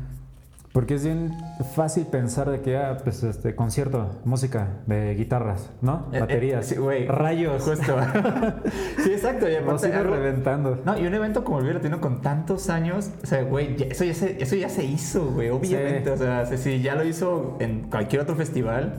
Porque 0.73 0.95
es 0.95 1.05
bien 1.05 1.31
fácil 1.75 2.05
pensar 2.07 2.49
de 2.49 2.59
que, 2.61 2.75
ah, 2.77 2.97
pues 3.03 3.23
este 3.23 3.55
concierto, 3.55 4.19
música, 4.25 4.79
de 4.87 5.13
guitarras, 5.15 5.69
¿no? 5.81 6.07
Eh, 6.11 6.17
eh, 6.17 6.19
Baterías, 6.21 6.65
sí, 6.65 6.75
güey. 6.75 7.05
rayos, 7.07 7.61
Justo. 7.63 7.95
sí, 9.03 9.11
exacto. 9.11 9.47
Y 9.49 9.55
aparte 9.55 9.93
algo- 9.93 10.15
reventando. 10.15 10.81
No, 10.83 10.97
y 10.97 11.05
un 11.05 11.13
evento 11.13 11.43
como 11.43 11.59
el 11.59 11.63
Vive 11.65 11.75
Latino 11.75 12.01
con 12.01 12.21
tantos 12.21 12.69
años, 12.69 13.11
o 13.23 13.25
sea, 13.27 13.43
güey, 13.43 13.75
eso, 13.89 14.03
ya 14.03 14.13
se, 14.15 14.41
eso 14.43 14.55
ya 14.55 14.67
se 14.67 14.83
hizo, 14.83 15.25
güey, 15.31 15.49
obviamente. 15.49 16.05
Sí. 16.05 16.09
O 16.09 16.17
sea, 16.17 16.45
si- 16.57 16.81
ya 16.81 16.95
lo 16.95 17.03
hizo 17.05 17.55
en 17.59 17.83
cualquier 17.89 18.21
otro 18.23 18.35
festival, 18.35 18.95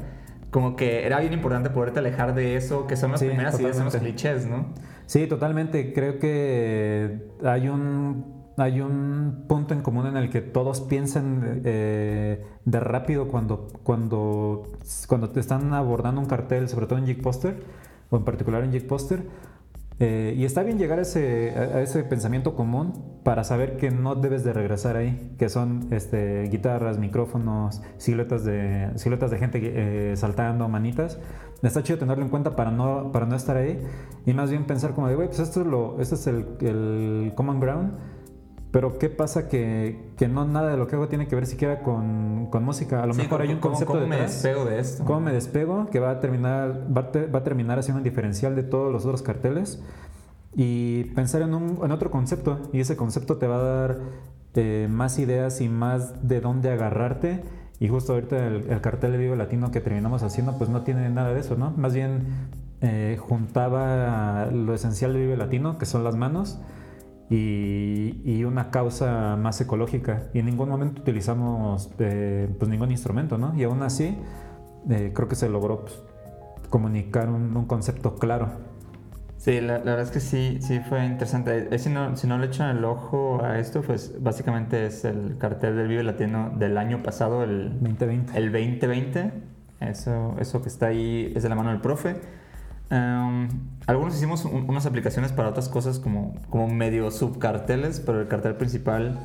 como 0.50 0.76
que 0.76 1.04
era 1.04 1.18
bien 1.18 1.32
importante 1.32 1.70
poderte 1.70 1.98
alejar 1.98 2.34
de 2.36 2.54
eso, 2.56 2.86
que 2.86 2.96
son 2.96 3.10
las 3.10 3.18
Sí, 3.18 3.26
primeras 3.26 3.58
ideas, 3.58 3.74
son 3.76 3.86
los 3.86 3.94
totalmente. 3.94 4.22
clichés, 4.22 4.46
¿no? 4.46 4.66
Sí, 5.06 5.26
totalmente. 5.26 5.92
Creo 5.92 6.20
que 6.20 7.18
hay 7.44 7.68
un, 7.68 8.33
hay 8.56 8.80
un 8.80 9.44
punto 9.48 9.74
en 9.74 9.82
común 9.82 10.06
en 10.06 10.16
el 10.16 10.30
que 10.30 10.40
todos 10.40 10.80
piensan 10.80 11.62
eh, 11.64 12.44
de 12.64 12.80
rápido 12.80 13.28
cuando, 13.28 13.68
cuando, 13.82 14.72
cuando 15.08 15.30
te 15.30 15.40
están 15.40 15.72
abordando 15.72 16.20
un 16.20 16.26
cartel, 16.26 16.68
sobre 16.68 16.86
todo 16.86 16.98
en 16.98 17.06
Jig 17.06 17.20
Poster, 17.20 17.62
o 18.10 18.16
en 18.16 18.24
particular 18.24 18.62
en 18.64 18.72
Jig 18.72 18.86
Poster. 18.86 19.22
Eh, 20.00 20.34
y 20.36 20.44
está 20.44 20.64
bien 20.64 20.76
llegar 20.76 20.98
a 20.98 21.02
ese, 21.02 21.50
a 21.50 21.80
ese 21.80 22.02
pensamiento 22.02 22.56
común 22.56 23.20
para 23.22 23.44
saber 23.44 23.76
que 23.76 23.92
no 23.92 24.16
debes 24.16 24.42
de 24.42 24.52
regresar 24.52 24.96
ahí, 24.96 25.34
que 25.38 25.48
son 25.48 25.86
este, 25.92 26.48
guitarras, 26.48 26.98
micrófonos, 26.98 27.80
siluetas 27.96 28.44
de, 28.44 28.90
siluetas 28.96 29.30
de 29.30 29.38
gente 29.38 29.60
eh, 29.62 30.16
saltando, 30.16 30.68
manitas. 30.68 31.18
Está 31.62 31.82
chido 31.82 31.98
tenerlo 31.98 32.24
en 32.24 32.30
cuenta 32.30 32.56
para 32.56 32.70
no, 32.70 33.10
para 33.12 33.24
no 33.24 33.36
estar 33.36 33.56
ahí 33.56 33.80
y 34.26 34.34
más 34.34 34.50
bien 34.50 34.66
pensar 34.66 34.94
como 34.94 35.08
de, 35.08 35.14
güey, 35.14 35.28
pues 35.28 35.40
esto 35.40 35.62
es, 35.62 35.66
lo, 35.66 36.00
este 36.00 36.16
es 36.16 36.26
el, 36.26 36.46
el 36.60 37.32
common 37.36 37.60
ground, 37.60 37.92
pero 38.74 38.98
¿qué 38.98 39.08
pasa 39.08 39.48
que, 39.48 40.10
que 40.18 40.26
no 40.26 40.44
nada 40.44 40.72
de 40.72 40.76
lo 40.76 40.88
que 40.88 40.96
hago 40.96 41.06
tiene 41.06 41.28
que 41.28 41.36
ver 41.36 41.46
siquiera 41.46 41.80
con, 41.84 42.48
con 42.50 42.64
música? 42.64 43.04
A 43.04 43.06
lo 43.06 43.14
Sí, 43.14 43.22
mejor 43.22 43.40
hay 43.42 43.50
un 43.52 43.60
¿cómo- 43.60 43.74
concepto 43.74 43.94
¿Cómo 43.94 44.06
me 44.08 44.16
despego 44.16 44.64
de 44.64 44.80
esto? 44.80 45.04
¿Cómo 45.04 45.20
me 45.20 45.32
despego? 45.32 45.86
Que 45.90 46.00
va 46.00 46.10
a 46.10 46.18
terminar, 46.20 46.88
va 46.94 47.02
a, 47.02 47.12
te- 47.12 47.26
va 47.26 47.38
a 47.38 47.44
terminar 47.44 47.78
haciendo 47.78 47.98
un 47.98 48.04
diferencial 48.04 48.56
de 48.56 48.64
todos 48.64 48.92
los 48.92 49.04
otros 49.06 49.22
carteles. 49.22 49.80
y 50.56 51.04
pensar 51.14 51.42
en, 51.42 51.54
un, 51.54 51.78
en 51.84 51.90
otro 51.92 52.10
concepto. 52.10 52.58
Y 52.72 52.80
ese 52.80 52.96
concepto 52.96 53.36
te 53.38 53.46
va 53.46 53.56
a 53.56 53.62
dar 53.62 53.98
eh, 54.56 54.88
más 54.90 55.18
ideas 55.20 55.60
y 55.60 55.68
más 55.68 56.26
de 56.28 56.40
dónde 56.40 56.70
agarrarte. 56.70 57.42
Y 57.80 57.88
justo 57.88 58.12
ahorita 58.14 58.44
el, 58.46 58.70
el 58.70 58.80
cartel 58.80 59.12
de 59.12 59.18
Vivo 59.18 59.36
Latino 59.36 59.70
que 59.70 59.80
terminamos 59.80 60.22
haciendo, 60.24 60.58
pues 60.58 60.68
no 60.70 60.82
tiene 60.82 61.08
nada 61.10 61.32
de 61.32 61.40
eso, 61.40 61.56
¿no? 61.56 61.72
Más 61.76 61.94
bien 61.94 62.24
eh, 62.82 63.16
juntaba 63.20 64.46
lo 64.52 64.74
esencial 64.74 65.12
de 65.12 65.20
Vive 65.20 65.36
Latino, 65.36 65.78
que 65.78 65.86
son 65.86 66.02
las 66.04 66.16
manos, 66.16 66.58
y, 67.30 68.20
y 68.24 68.44
una 68.44 68.70
causa 68.70 69.36
más 69.36 69.60
ecológica. 69.60 70.24
Y 70.32 70.40
en 70.40 70.46
ningún 70.46 70.68
momento 70.68 71.02
utilizamos 71.02 71.90
eh, 71.98 72.48
pues 72.58 72.70
ningún 72.70 72.90
instrumento, 72.90 73.38
¿no? 73.38 73.54
Y 73.56 73.64
aún 73.64 73.82
así, 73.82 74.16
eh, 74.90 75.12
creo 75.14 75.28
que 75.28 75.36
se 75.36 75.48
logró 75.48 75.84
pues, 75.84 76.02
comunicar 76.68 77.28
un, 77.28 77.56
un 77.56 77.66
concepto 77.66 78.16
claro. 78.16 78.74
Sí, 79.44 79.60
la, 79.60 79.78
la 79.78 79.84
verdad 79.84 80.02
es 80.02 80.10
que 80.10 80.20
sí, 80.20 80.58
sí 80.62 80.80
fue 80.80 81.04
interesante. 81.04 81.78
Si 81.78 81.90
no, 81.90 82.16
si 82.16 82.26
no 82.26 82.38
le 82.38 82.46
echan 82.46 82.78
el 82.78 82.84
ojo 82.84 83.44
a 83.44 83.58
esto, 83.58 83.82
pues 83.82 84.14
básicamente 84.22 84.86
es 84.86 85.04
el 85.04 85.36
cartel 85.36 85.76
del 85.76 85.88
Vive 85.88 86.02
Latino 86.02 86.50
del 86.56 86.78
año 86.78 87.02
pasado, 87.02 87.44
el, 87.44 87.78
2020. 87.80 88.38
el 88.38 88.52
2020. 88.52 89.32
Eso, 89.80 90.34
eso 90.38 90.62
que 90.62 90.68
está 90.68 90.86
ahí 90.86 91.30
es 91.36 91.42
de 91.42 91.50
la 91.50 91.56
mano 91.56 91.70
del 91.70 91.82
profe. 91.82 92.16
Um, 92.94 93.48
algunos 93.88 94.14
hicimos 94.14 94.44
un- 94.44 94.68
unas 94.70 94.86
aplicaciones 94.86 95.32
para 95.32 95.48
otras 95.48 95.68
cosas 95.68 95.98
como, 95.98 96.34
como 96.48 96.68
medio 96.68 97.10
subcarteles, 97.10 97.98
pero 97.98 98.20
el 98.20 98.28
cartel 98.28 98.54
principal 98.54 99.18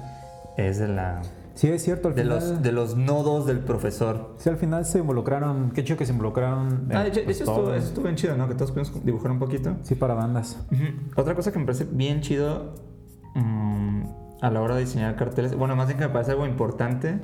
es 0.58 0.80
de, 0.80 0.88
la, 0.88 1.22
Sí, 1.54 1.68
es 1.68 1.84
cierto, 1.84 2.08
al 2.08 2.16
de, 2.16 2.24
final, 2.24 2.40
los, 2.40 2.62
de 2.64 2.72
los 2.72 2.96
nodos 2.98 3.46
del 3.46 3.60
profesor. 3.60 4.34
sí, 4.38 4.50
al 4.50 4.58
final 4.58 4.86
se 4.86 5.00
involucraron, 5.00 5.72
qué 5.72 5.84
chido 5.84 5.98
que 5.98 6.06
se 6.06 6.14
involucraron. 6.14 6.88
eh, 6.90 6.96
Ah, 6.96 7.04
de 7.04 7.10
hecho, 7.10 7.22
pues, 7.26 7.40
eso, 7.42 7.52
estuvo, 7.52 7.66
todos. 7.66 7.78
eso 7.78 7.88
estuvo 7.90 8.04
bien 8.06 8.16
chido, 8.16 8.36
¿no? 8.38 8.48
Que 8.48 8.56
todos 8.56 8.72
pudimos 8.72 9.06
dibujar 9.06 9.30
un 9.32 9.40
poquito. 9.40 9.76
Sí, 9.84 9.94
para 9.96 10.14
bandas. 10.16 10.58
Ujú. 10.72 10.84
Otra 11.22 11.36
cosa 11.36 11.52
que 11.52 11.60
me 11.60 11.66
parece 11.66 11.84
bien 11.86 12.22
chido 12.22 12.76
mm, 13.36 14.04
a 14.42 14.50
la 14.50 14.62
hora 14.62 14.76
de 14.76 14.82
diseñar 14.82 15.16
carteles, 15.16 15.56
bueno, 15.56 15.76
más 15.76 15.88
bien 15.88 16.00
que 16.00 16.08
me 16.08 16.14
parece 16.14 16.32
algo 16.32 16.48
importante, 16.48 17.20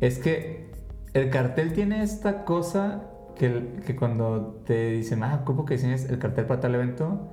es 0.00 0.18
que 0.18 0.70
el 1.12 1.28
cartel 1.30 1.72
tiene 1.74 2.02
esta 2.02 2.44
cosa 2.44 3.02
que, 3.40 3.80
que 3.86 3.96
cuando 3.96 4.62
te 4.66 4.90
dicen, 4.90 5.22
ah, 5.22 5.44
¿cómo 5.46 5.64
que 5.64 5.74
diseñas 5.74 6.04
el 6.10 6.18
cartel 6.18 6.44
para 6.44 6.60
tal 6.60 6.74
evento? 6.74 7.30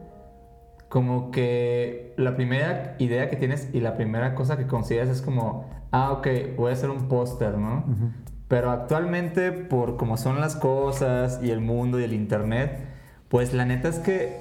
Como 0.88 1.32
que 1.32 2.13
la 2.15 2.38
primera 2.38 2.96
idea 2.98 3.30
que 3.30 3.36
tienes 3.36 3.70
y 3.74 3.82
la 3.82 3.98
primera 3.98 4.34
cosa 4.34 4.56
que 4.56 4.67
consideras 4.67 5.10
es 5.10 5.22
como, 5.22 5.70
ah, 5.91 6.13
ok, 6.13 6.28
voy 6.56 6.70
a 6.70 6.74
hacer 6.74 6.89
un 6.89 7.10
póster, 7.10 7.58
¿no? 7.58 7.80
Ujú. 7.80 8.12
Pero 8.48 8.72
actualmente, 8.72 9.52
por 9.52 9.98
cómo 9.98 10.15
son 10.15 10.39
las 10.39 10.56
cosas 10.56 11.41
y 11.43 11.52
el 11.52 11.60
mundo 11.60 12.00
y 12.00 12.06
el 12.06 12.13
internet, 12.13 12.88
pues 13.28 13.54
la 13.54 13.65
neta 13.65 13.89
es 13.89 14.00
que 14.00 14.38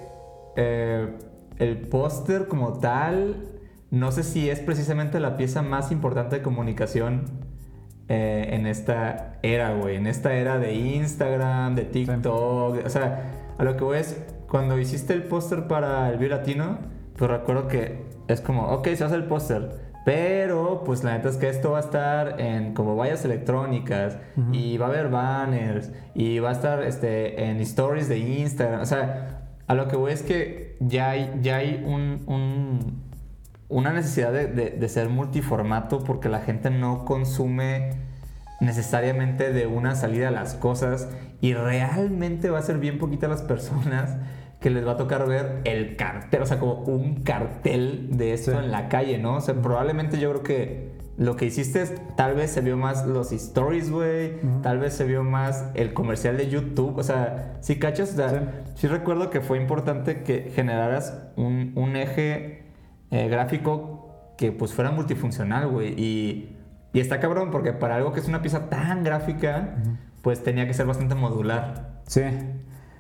eh, 0.55 1.19
el 1.59 1.79
póster 1.89 2.47
como 2.47 2.75
tal, 2.75 3.45
no 3.91 4.13
sé 4.13 4.23
si 4.23 4.49
es 4.49 4.61
precisamente 4.61 5.19
la 5.19 5.37
pieza 5.37 5.63
más 5.63 5.91
importante 5.91 6.37
de 6.37 6.43
comunicación 6.43 7.25
eh, 8.09 8.49
en 8.53 8.67
esta 8.67 9.35
era, 9.43 9.73
güey. 9.75 9.97
En 9.97 10.07
esta 10.07 10.35
era 10.35 10.59
de 10.59 10.75
Instagram, 10.75 11.75
de 11.75 11.85
TikTok. 11.85 12.85
O 12.85 12.89
sea, 12.91 13.23
a 13.59 13.65
lo 13.65 13.77
que 13.77 13.85
voy 13.85 13.99
es, 13.99 14.23
cuando 14.49 14.79
hiciste 14.79 15.13
el 15.13 15.25
póster 15.25 15.67
para 15.67 16.09
el 16.11 16.19
Vivo 16.19 16.31
Latino, 16.37 16.79
pues 17.17 17.31
recuerdo 17.31 17.69
que 17.69 18.05
es 18.29 18.41
como, 18.41 18.67
ok, 18.69 18.89
se 18.95 19.05
hace 19.05 19.15
el 19.17 19.25
póster. 19.25 19.85
Pero, 20.05 20.83
pues 20.85 21.03
la 21.03 21.17
neta 21.17 21.29
es 21.31 21.37
que 21.37 21.49
esto 21.49 21.73
va 21.73 21.79
a 21.79 21.81
estar 21.81 22.41
en 22.41 22.75
como 22.75 22.95
vallas 22.95 23.25
electrónicas 23.25 24.19
y 24.53 24.77
va 24.79 24.87
a 24.87 24.89
haber 24.91 25.09
banners 25.09 25.91
y 26.15 26.39
va 26.39 26.51
a 26.51 26.53
estar 26.53 26.85
este, 26.85 27.45
en 27.51 27.57
stories 27.61 28.09
de 28.09 28.19
Instagram. 28.19 28.83
O 28.83 28.87
sea, 28.87 29.49
a 29.67 29.75
lo 29.75 29.89
que 29.89 29.97
voy 29.97 30.13
es 30.13 30.23
que 30.23 30.77
ya 30.79 31.11
hay, 31.11 31.33
ya 31.43 31.57
hay 31.57 31.83
un, 31.85 32.23
un- 32.29 33.06
una 33.69 33.93
necesidad 33.93 34.33
de, 34.33 34.47
de- 34.47 34.71
de 34.71 34.89
ser 34.89 35.09
multiformato 35.09 36.05
porque 36.05 36.29
la 36.29 36.41
gente 36.41 36.71
no 36.71 37.05
consume 37.05 37.91
necesariamente 38.61 39.53
de 39.53 39.67
una 39.67 39.95
salida 39.95 40.29
a 40.29 40.31
las 40.31 40.55
cosas 40.55 41.09
y 41.41 41.55
realmente 41.55 42.49
va 42.51 42.59
a 42.59 42.63
ser 42.63 42.79
bien 42.79 42.99
poquitas 42.99 43.29
las 43.29 43.43
personas 43.43 44.17
que 44.61 44.71
les 44.71 44.87
va 44.87 44.93
a 44.93 44.97
tocar 44.97 45.29
ver 45.29 45.61
el 45.65 45.97
cartel, 45.97 46.41
o 46.43 46.47
sea, 46.47 46.59
como 46.59 46.75
un 46.85 47.23
cartel 47.23 48.09
de 48.17 48.33
esto 48.33 48.53
Sí. 48.53 48.57
en 48.57 48.71
la 48.71 48.89
calle, 48.89 49.19
¿no? 49.19 49.37
O 49.37 49.41
sea, 49.41 49.55
probablemente 49.55 50.19
yo 50.19 50.31
creo 50.31 50.43
que 50.43 50.97
lo 51.19 51.37
que 51.37 51.45
hiciste 51.47 51.83
es, 51.83 51.95
tal 52.17 52.35
vez 52.35 52.51
se 52.51 52.63
vio 52.63 52.77
más 52.77 53.07
los 53.07 53.33
stories, 53.33 53.91
güey, 53.91 54.37
Ujú. 54.37 54.63
tal 54.63 54.79
vez 54.79 54.95
se 54.95 55.05
vio 55.05 55.23
más 55.23 55.67
el 55.75 55.93
comercial 55.93 56.37
de 56.39 56.49
YouTube, 56.49 56.97
o 56.97 57.03
sea, 57.03 57.57
si 57.61 57.79
cachas, 57.79 58.13
o 58.13 58.17
sea, 58.17 58.29
Sí. 58.31 58.73
sí 58.75 58.87
recuerdo 58.89 59.29
que 59.31 59.41
fue 59.43 59.59
importante 59.59 60.23
que 60.23 60.51
generaras 60.55 61.19
un, 61.37 61.73
un 61.77 61.97
eje 61.97 62.65
eh, 63.11 63.29
gráfico 63.29 64.35
que 64.37 64.53
pues 64.53 64.73
fuera 64.75 64.91
multifuncional, 64.91 65.69
güey. 65.69 65.95
Y, 65.99 66.57
y 66.93 67.01
está 67.01 67.21
cabrón 67.21 67.51
porque 67.51 67.73
para 67.73 67.97
algo 67.97 68.13
que 68.13 68.21
es 68.21 68.29
una 68.29 68.43
pieza 68.43 68.69
tan 68.69 69.05
gráfica, 69.05 69.77
pues 70.23 70.43
tenía 70.43 70.67
que 70.67 70.75
ser 70.75 70.87
bastante 70.87 71.15
modular. 71.15 72.01
Sí, 72.07 72.23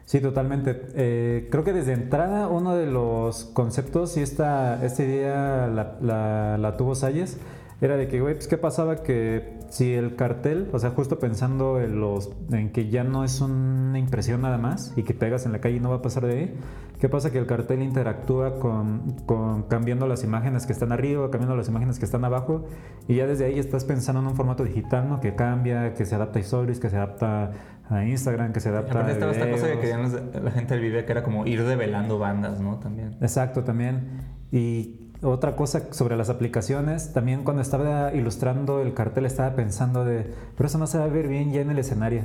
sí, 0.04 0.20
totalmente. 0.20 0.86
Eh, 0.94 1.48
creo 1.50 1.64
que 1.64 1.72
desde 1.72 1.92
entrada 1.92 2.48
uno 2.48 2.74
de 2.74 2.86
los 2.86 3.44
conceptos, 3.46 4.16
y 4.16 4.22
esta, 4.22 4.84
esta 4.84 5.02
idea 5.02 5.66
la, 5.68 5.96
la- 6.00 6.58
la 6.58 6.76
tuvo 6.76 6.94
Salles, 6.94 7.38
era 7.80 7.96
de 7.96 8.08
que, 8.08 8.20
güey, 8.20 8.34
pues 8.34 8.48
qué 8.48 8.56
pasaba 8.56 9.02
que 9.02 9.58
si 9.68 9.92
el 9.92 10.16
cartel, 10.16 10.70
o 10.72 10.78
sea, 10.78 10.90
justo 10.90 11.18
pensando 11.18 11.80
en, 11.80 12.00
los, 12.00 12.30
en 12.50 12.70
que 12.70 12.88
ya 12.88 13.04
no 13.04 13.22
es 13.24 13.40
una 13.40 13.98
impresión 13.98 14.40
nada 14.40 14.56
más 14.56 14.94
y 14.96 15.02
que 15.02 15.12
pegas 15.12 15.44
en 15.44 15.52
la 15.52 15.60
calle 15.60 15.76
y 15.76 15.80
no 15.80 15.90
va 15.90 15.96
a 15.96 16.02
pasar 16.02 16.24
de 16.24 16.32
ahí, 16.32 16.54
¿qué 16.98 17.10
pasa 17.10 17.30
que 17.30 17.38
el 17.38 17.46
cartel 17.46 17.82
interactúa 17.82 18.58
con, 18.58 19.16
con 19.26 19.64
cambiando 19.64 20.06
las 20.06 20.24
imágenes 20.24 20.64
que 20.64 20.72
están 20.72 20.92
arriba, 20.92 21.30
cambiando 21.30 21.54
las 21.54 21.68
imágenes 21.68 21.98
que 21.98 22.06
están 22.06 22.24
abajo 22.24 22.64
y 23.08 23.16
ya 23.16 23.26
desde 23.26 23.44
ahí 23.44 23.58
estás 23.58 23.84
pensando 23.84 24.22
en 24.22 24.28
un 24.28 24.36
formato 24.36 24.64
digital, 24.64 25.08
¿no? 25.08 25.20
Que 25.20 25.34
cambia, 25.34 25.92
que 25.92 26.06
se 26.06 26.14
adapta 26.14 26.38
a 26.38 26.42
stories, 26.42 26.80
que 26.80 26.88
se 26.88 26.96
adapta 26.96 27.52
a 27.90 28.04
Instagram, 28.04 28.52
que 28.52 28.60
se 28.60 28.70
adapta 28.70 29.04
a 29.04 29.10
estaba 29.10 29.32
esta 29.32 29.50
cosa 29.50 29.66
que 29.78 30.40
la 30.40 30.50
gente 30.50 30.74
del 30.74 30.82
Vive, 30.82 31.04
que 31.04 31.12
era 31.12 31.22
como 31.22 31.46
ir 31.46 31.62
develando 31.64 32.18
bandas, 32.18 32.60
¿no? 32.60 32.78
También. 32.78 33.16
Exacto, 33.20 33.64
también. 33.64 34.36
Y 34.50 35.05
otra 35.22 35.56
cosa 35.56 35.92
sobre 35.92 36.16
las 36.16 36.28
aplicaciones, 36.30 37.12
también 37.12 37.42
cuando 37.44 37.62
estaba 37.62 38.12
ilustrando 38.14 38.80
el 38.82 38.94
cartel 38.94 39.26
estaba 39.26 39.54
pensando 39.56 40.04
de, 40.04 40.32
pero 40.56 40.66
eso 40.68 40.78
no 40.78 40.86
se 40.86 40.98
va 40.98 41.04
a 41.04 41.08
ver 41.08 41.26
bien 41.28 41.52
ya 41.52 41.60
en 41.60 41.70
el 41.70 41.78
escenario. 41.78 42.22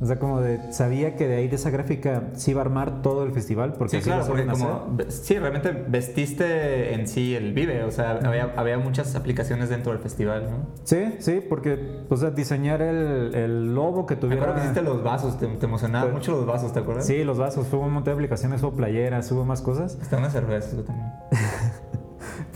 O 0.00 0.06
sea, 0.06 0.18
como 0.18 0.40
de, 0.40 0.72
sabía 0.72 1.16
que 1.16 1.26
de 1.28 1.36
ahí 1.36 1.48
de 1.48 1.56
esa 1.56 1.70
gráfica 1.70 2.24
sí 2.34 2.50
iba 2.50 2.60
a 2.60 2.64
armar 2.64 3.02
todo 3.02 3.24
el 3.24 3.32
festival, 3.32 3.74
porque 3.74 3.92
Sí, 3.92 3.96
así 3.98 4.10
claro, 4.10 4.26
porque 4.26 4.46
como, 4.46 4.96
sí, 5.08 5.38
realmente 5.38 5.72
vestiste 5.88 6.94
en 6.94 7.06
sí 7.08 7.34
el 7.34 7.52
Vive, 7.54 7.84
o 7.84 7.90
sea, 7.90 8.18
había, 8.24 8.52
había 8.56 8.78
muchas 8.78 9.14
aplicaciones 9.14 9.68
dentro 9.68 9.92
del 9.92 10.00
festival, 10.00 10.48
¿no? 10.50 10.66
Sí, 10.84 11.14
sí, 11.20 11.40
porque, 11.48 12.02
o 12.08 12.16
sea, 12.16 12.30
diseñar 12.30 12.82
el, 12.82 13.34
el 13.34 13.74
logo 13.74 14.06
que 14.06 14.14
Me 14.16 14.20
tuviera... 14.20 14.42
acuerdo 14.42 14.60
que 14.60 14.66
hiciste 14.68 14.82
los 14.82 15.02
vasos, 15.02 15.38
te, 15.38 15.46
te 15.46 15.66
emocionaban 15.66 16.08
Sí. 16.10 16.14
mucho 16.14 16.32
los 16.32 16.46
vasos, 16.46 16.72
¿te 16.72 16.80
acuerdas? 16.80 17.06
Sí, 17.06 17.24
los 17.24 17.38
vasos, 17.38 17.66
hubo 17.72 17.82
un 17.86 17.92
montón 17.94 18.12
de 18.12 18.12
aplicaciones, 18.12 18.62
hubo 18.62 18.72
playeras, 18.72 19.30
hubo 19.32 19.44
más 19.44 19.62
cosas. 19.62 19.96
Está 20.00 20.18
una 20.18 20.30
cerveza, 20.30 20.68
eso 20.68 20.82
también. 20.84 21.06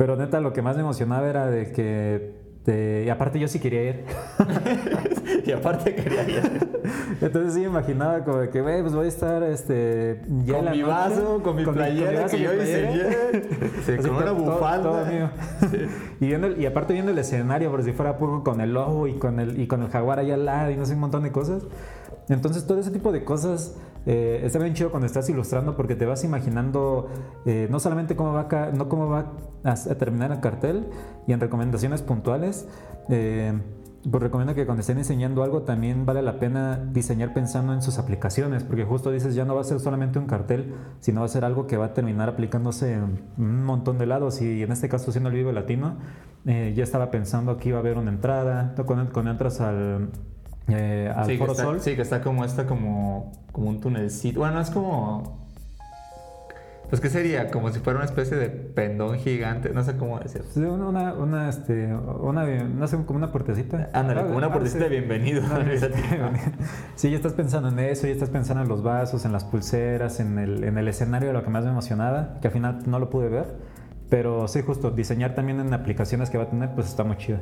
Pero 0.01 0.17
neta, 0.17 0.41
lo 0.41 0.55
que 0.55 0.63
más 0.63 0.77
me 0.77 0.81
emocionaba 0.81 1.29
era 1.29 1.51
de 1.51 1.73
que... 1.73 3.05
y 3.05 3.11
aparte 3.11 3.39
yo 3.39 3.49
sí 3.49 3.59
quería 3.61 3.91
ir. 3.91 4.05
y 5.45 5.53
aparte 5.53 5.95
quería 5.95 6.23
ir. 6.27 6.69
Entonces 7.21 7.53
sí 7.53 7.61
me 7.61 7.67
imaginaba 7.67 8.25
como 8.25 8.39
de 8.39 8.49
que, 8.49 8.63
güey, 8.63 8.81
pues 8.81 8.95
voy 8.95 9.05
a 9.05 9.09
estar 9.09 9.43
este, 9.43 10.23
ya 10.47 10.55
con 10.57 10.65
la 10.65 10.71
mi 10.71 10.79
noche, 10.79 10.91
vaso, 10.91 11.43
con 11.43 11.55
mi 11.55 11.65
con 11.65 11.75
playera 11.75 12.23
vaso, 12.23 12.35
que 12.35 12.43
yo 12.43 12.53
diseñé, 12.53 13.03
con 14.01 14.11
una 14.11 14.25
todo- 14.25 14.35
bufanda. 14.37 14.83
todo 14.91 15.05
mío. 15.05 15.31
y, 16.19 16.27
viendo 16.29 16.51
y 16.57 16.65
aparte 16.65 16.95
viendo 16.95 17.13
el 17.13 17.19
escenario, 17.19 17.71
por 17.71 17.83
si 17.83 17.93
fuera 17.93 18.17
poco 18.17 18.43
con 18.43 18.63
el 18.63 18.73
logo 18.73 19.07
y 19.07 19.19
con 19.19 19.39
el, 19.39 19.61
y 19.61 19.67
con 19.67 19.83
el 19.83 19.91
jaguar 19.91 20.19
allá 20.19 20.33
al 20.33 20.47
lado 20.47 20.71
y 20.71 20.77
no 20.77 20.87
sé, 20.87 20.95
un 20.95 21.01
montón 21.01 21.25
de 21.25 21.31
cosas. 21.31 21.63
Entonces 22.31 22.67
todo 22.67 22.79
ese 22.81 22.91
tipo 22.91 23.13
de 23.13 23.23
cosas 23.23 23.77
eh, 24.07 24.41
está 24.45 24.59
bien 24.59 24.75
chido 24.75 24.91
cuando 24.91 25.07
estás 25.07 25.29
ilustrando 25.29 25.77
porque 25.77 25.95
te 25.95 26.07
vas 26.07 26.25
imaginando 26.25 27.09
eh, 27.47 27.69
no 27.71 27.81
solamente 27.81 28.17
cómo 28.17 28.33
va, 28.33 28.49
a 28.51 28.71
no 28.73 28.89
cómo 28.89 29.09
va 29.09 29.33
a, 29.65 29.73
a 29.73 29.95
terminar 29.97 30.33
el 30.33 30.41
cartel 30.41 30.87
y 31.27 31.33
en 31.33 31.41
recomendaciones 31.41 32.03
puntuales. 32.03 32.67
eh, 33.09 33.53
pues 34.09 34.23
recomiendo 34.23 34.55
que 34.55 34.65
cuando 34.65 34.81
estén 34.81 34.97
diseñando 34.97 35.43
algo 35.43 35.63
también 35.63 36.07
vale 36.07 36.23
la 36.23 36.39
pena 36.39 36.79
diseñar 36.91 37.35
pensando 37.35 37.75
en 37.75 37.83
sus 37.83 37.99
aplicaciones, 37.99 38.65
porque 38.65 38.85
justo 38.85 39.11
dices 39.11 39.35
ya 39.35 39.45
no 39.45 39.55
va 39.55 39.61
a 39.61 39.65
ser 39.65 39.79
solamente 39.79 40.19
un 40.19 40.27
cartel, 40.27 40.75
sino 41.01 41.21
va 41.21 41.27
a 41.27 41.29
ser 41.29 41.45
algo 41.45 41.67
que 41.67 41.77
va 41.77 41.87
a 41.87 41.95
terminar 41.95 42.31
aplicándose 42.31 42.95
en 42.95 43.21
un 43.37 43.65
montón 43.65 43.99
de 43.99 44.07
lados. 44.07 44.41
Y 44.41 44.63
en 44.63 44.73
este 44.73 44.89
caso, 44.89 45.13
siendo 45.13 45.29
el 45.29 45.37
Vivo 45.37 45.53
Latino, 45.53 45.99
eh, 46.47 46.73
ya 46.75 46.83
estaba 46.83 47.11
pensando 47.11 47.59
que 47.59 47.69
iba 47.69 47.79
a 47.79 47.81
haber 47.81 47.99
una 47.99 48.11
entrada. 48.11 48.75
Cuando, 48.87 49.13
cuando 49.13 49.33
entras 49.33 49.61
al, 49.61 50.09
eh, 50.69 51.13
al 51.15 51.27
Sí 51.27 51.37
Foro 51.37 51.53
está, 51.53 51.65
Sol, 51.65 51.81
sí, 51.81 51.97
que 51.97 52.03
está 52.03 52.21
como 52.21 52.45
esta, 52.45 52.67
como, 52.67 53.33
como 53.53 53.69
un 53.69 53.81
tunelcito. 53.81 54.41
Bueno, 54.41 54.61
es 54.61 54.71
como. 54.71 55.41
Pues, 56.89 57.01
¿qué 57.01 57.09
sería? 57.09 57.53
Como 57.53 57.71
si 57.71 57.79
fuera 57.79 58.01
una 58.01 58.07
especie 58.07 58.37
de 58.37 58.49
pendón 58.49 59.17
gigante. 59.19 59.71
No 59.71 59.85
sé 59.85 59.97
cómo 59.97 60.19
decir. 60.19 60.43
Sí, 60.53 60.59
una, 60.59 61.15
una, 61.15 61.49
este, 61.49 61.87
una, 61.95 62.45
no 62.45 62.89
sé, 62.89 62.97
como 63.05 63.17
una 63.17 63.31
puertecita. 63.31 63.91
Ándale, 63.93 64.23
como 64.23 64.37
una 64.39 64.49
Ah, 64.49 64.53
puertecita 64.53 64.85
de 64.85 64.91
bienvenido. 64.91 65.41
Este, 65.71 65.93
Sí, 66.97 67.11
ya 67.11 67.17
estás 67.17 67.35
pensando 67.35 67.69
en 67.69 67.79
eso, 67.79 68.09
ya 68.09 68.13
estás 68.13 68.31
pensando 68.31 68.65
en 68.65 68.69
los 68.69 68.83
vasos, 68.83 69.25
en 69.25 69.31
las 69.33 69.45
pulseras, 69.45 70.19
en 70.19 70.39
el, 70.41 70.65
en 70.65 70.79
el 70.79 70.89
escenario 70.89 71.29
de 71.29 71.35
lo 71.35 71.45
que 71.45 71.51
más 71.51 71.63
me 71.65 71.71
emocionaba, 71.71 72.39
que 72.43 72.49
al 72.49 72.53
final 72.53 72.81
no 72.87 72.99
lo 72.99 73.09
pude 73.09 73.29
ver. 73.29 73.47
Pero 74.09 74.49
sí, 74.49 74.61
justo, 74.63 74.91
diseñar 74.91 75.37
también 75.37 75.61
en 75.61 75.73
aplicaciones 75.73 76.29
que 76.29 76.39
va 76.39 76.45
a 76.45 76.51
tener, 76.51 76.71
pues 76.75 76.89
está 76.89 77.05
muy 77.05 77.17
chido. 77.19 77.39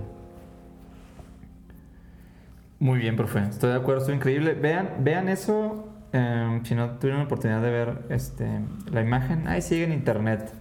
Muy 2.80 2.98
bien, 2.98 3.16
profe. 3.16 3.40
Estoy 3.40 3.70
de 3.70 3.76
acuerdo, 3.76 4.00
estoy 4.02 4.14
increíble. 4.16 4.54
Vean, 4.54 4.90
vean 5.00 5.28
eso. 5.28 5.84
eh, 6.12 6.60
si 6.64 6.74
no 6.74 6.90
tuvieron 6.92 7.20
la 7.20 7.26
oportunidad 7.26 7.60
de 7.60 7.70
ver 7.70 7.98
este, 8.08 8.46
la 8.92 9.00
imagen, 9.02 9.46
ahí 9.48 9.60
sigue 9.62 9.84
en 9.84 9.92
internet. 9.92 10.52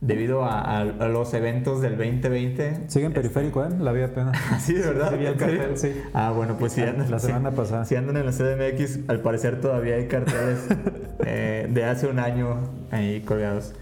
Debido 0.00 0.44
a, 0.44 0.60
a- 0.60 0.80
a 0.80 1.08
los 1.08 1.32
eventos 1.32 1.80
del 1.80 1.96
2020. 1.96 2.90
Sigue 2.90 3.06
en 3.06 3.12
periférico, 3.12 3.64
¿eh? 3.64 3.68
La 3.78 3.92
vida 3.92 4.06
apenas. 4.06 4.36
Sí, 4.60 4.74
de 4.74 4.80
verdad. 4.88 5.10
Sí, 5.12 5.16
vi 5.18 5.26
el 5.26 5.32
¿En 5.34 5.38
serio? 5.38 5.58
cartel, 5.58 5.78
sí. 5.78 6.02
Ah, 6.12 6.32
bueno, 6.34 6.56
pues 6.58 6.72
si 6.72 6.80
andan, 6.82 7.08
La 7.10 7.20
semana 7.20 7.52
pasada. 7.52 7.84
Si 7.84 7.94
andan 7.94 8.16
en 8.16 8.26
la 8.26 8.32
CDMX, 8.32 9.08
al 9.08 9.20
parecer 9.20 9.60
todavía 9.60 9.94
hay 9.94 10.08
carteles 10.08 10.66
eh, 11.24 11.68
de 11.70 11.84
hace 11.84 12.08
un 12.08 12.18
año 12.18 12.58
ahí 12.90 13.20
colgados. 13.20 13.74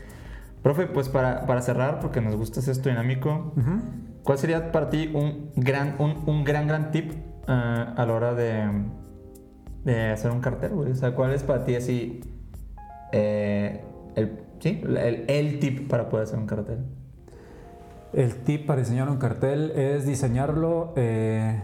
Profe, 0.62 0.86
pues 0.86 1.08
para, 1.08 1.46
para 1.46 1.62
cerrar, 1.62 2.00
porque 2.00 2.20
nos 2.20 2.36
gusta 2.36 2.60
esto 2.60 2.90
dinámico. 2.90 3.54
¿cuál 4.22 4.36
sería 4.36 4.70
para 4.72 4.90
ti 4.90 5.10
un 5.14 5.50
gran, 5.56 5.94
un, 5.98 6.22
un 6.26 6.44
gran, 6.44 6.68
gran 6.68 6.90
tip 6.92 7.12
eh, 7.48 7.86
a 7.96 8.04
la 8.06 8.12
hora 8.12 8.34
de, 8.34 10.12
hacer 10.12 10.30
un 10.30 10.40
cartel, 10.40 10.70
güey? 10.70 10.92
O 10.92 10.94
sea, 10.94 11.14
¿cuál 11.14 11.32
es 11.32 11.42
para 11.42 11.64
ti 11.64 11.74
así 11.74 12.20
eh, 13.12 13.82
el, 14.14 14.38
sí, 14.60 14.82
el, 14.84 15.24
el 15.28 15.58
tip 15.58 15.88
para 15.88 16.08
poder 16.08 16.24
hacer 16.24 16.38
un 16.38 16.46
cartel? 16.46 16.78
El 18.12 18.34
tip 18.42 18.66
para 18.66 18.80
diseñar 18.80 19.08
un 19.08 19.18
cartel 19.18 19.70
es 19.76 20.04
diseñarlo 20.04 20.92
eh, 20.96 21.62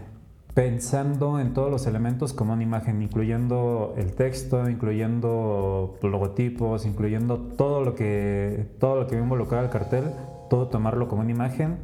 pensando 0.53 1.41
en 1.41 1.53
todos 1.53 1.69
los 1.69 1.85
elementos 1.87 2.31
como 2.31 2.53
una 2.53 2.63
imagen, 2.63 3.01
incluyendo 3.01 3.93
el 3.97 4.13
texto, 4.13 4.69
incluyendo 4.69 5.97
logotipos, 6.01 6.85
incluyendo 6.85 7.37
todo 7.37 7.83
lo 7.83 7.95
que 7.95 8.65
todo 8.79 8.95
lo 8.95 9.07
que 9.07 9.15
va 9.15 9.21
a 9.21 9.23
involucrar 9.23 9.65
al 9.65 9.69
cartel, 9.69 10.05
todo 10.49 10.69
tomarlo 10.69 11.09
como 11.09 11.21
una 11.21 11.31
imagen, 11.31 11.77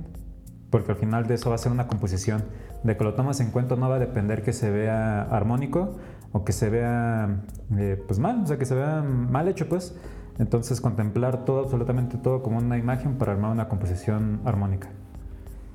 porque 0.69 0.93
al 0.93 0.97
final 0.97 1.27
de 1.27 1.35
eso 1.35 1.49
va 1.49 1.55
a 1.55 1.59
ser 1.59 1.73
una 1.73 1.87
composición. 1.87 2.43
De 2.83 2.97
que 2.97 3.03
lo 3.03 3.13
tomas 3.13 3.39
en 3.39 3.51
cuenta 3.51 3.75
no 3.75 3.89
va 3.89 3.95
a 3.95 3.99
depender 3.99 4.43
que 4.43 4.51
se 4.53 4.69
vea 4.69 5.21
armónico 5.23 5.95
o 6.33 6.43
que 6.43 6.51
se 6.51 6.69
vea 6.69 7.41
eh, 7.77 8.01
pues 8.07 8.19
mal, 8.19 8.41
o 8.43 8.47
sea 8.47 8.57
que 8.57 8.65
se 8.65 8.75
vea 8.75 9.01
mal 9.03 9.47
hecho 9.47 9.67
pues. 9.69 9.95
Entonces 10.39 10.81
contemplar 10.81 11.45
todo, 11.45 11.61
absolutamente 11.61 12.17
todo 12.17 12.41
como 12.41 12.57
una 12.57 12.77
imagen 12.77 13.17
para 13.17 13.33
armar 13.33 13.51
una 13.51 13.69
composición 13.69 14.41
armónica. 14.45 14.89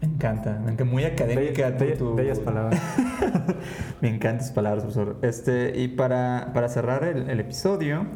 Me 0.00 0.08
encanta, 0.08 0.52
me 0.64 0.72
encanta. 0.72 0.84
Muy 0.84 1.04
académica 1.04 1.70
Bella- 1.70 1.96
tu- 1.96 2.10
tu- 2.10 2.14
bellas 2.14 2.38
palabras. 2.40 2.80
Me 4.00 4.08
encantan 4.08 4.38
tus 4.38 4.50
palabras, 4.50 4.84
profesor. 4.84 5.16
Este, 5.22 5.76
y 5.76 5.88
para, 5.88 6.50
para 6.54 6.68
cerrar 6.68 7.02
el, 7.04 7.28
el 7.30 7.40
episodio, 7.40 8.06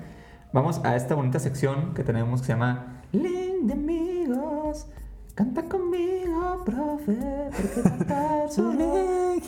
vamos 0.53 0.81
a 0.85 0.95
esta 0.97 1.15
bonita 1.17 1.39
sección 1.41 1.93
que 1.95 2.05
tenemos 2.05 2.41
que 2.41 2.47
se 2.47 2.53
llama 2.53 3.03
Link 3.13 3.65
de 3.65 3.73
amigos. 3.73 4.87
Canta 5.35 5.63
conmigo, 5.63 6.63
profe, 6.65 7.17
porque 7.57 7.83
cantar 7.83 8.51
solo 8.51 8.95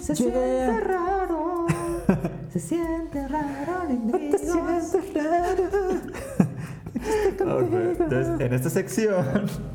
se 0.00 0.16
siente 0.16 0.80
raro. 0.80 1.66
Se 2.50 2.58
siente 2.60 3.28
raro, 3.28 3.84
Link 3.88 4.04
de 4.04 4.36
amigos. 4.36 4.94
Ok, 7.40 7.72
Entonces, 8.00 8.40
en 8.40 8.54
esta 8.54 8.70
sección 8.70 9.24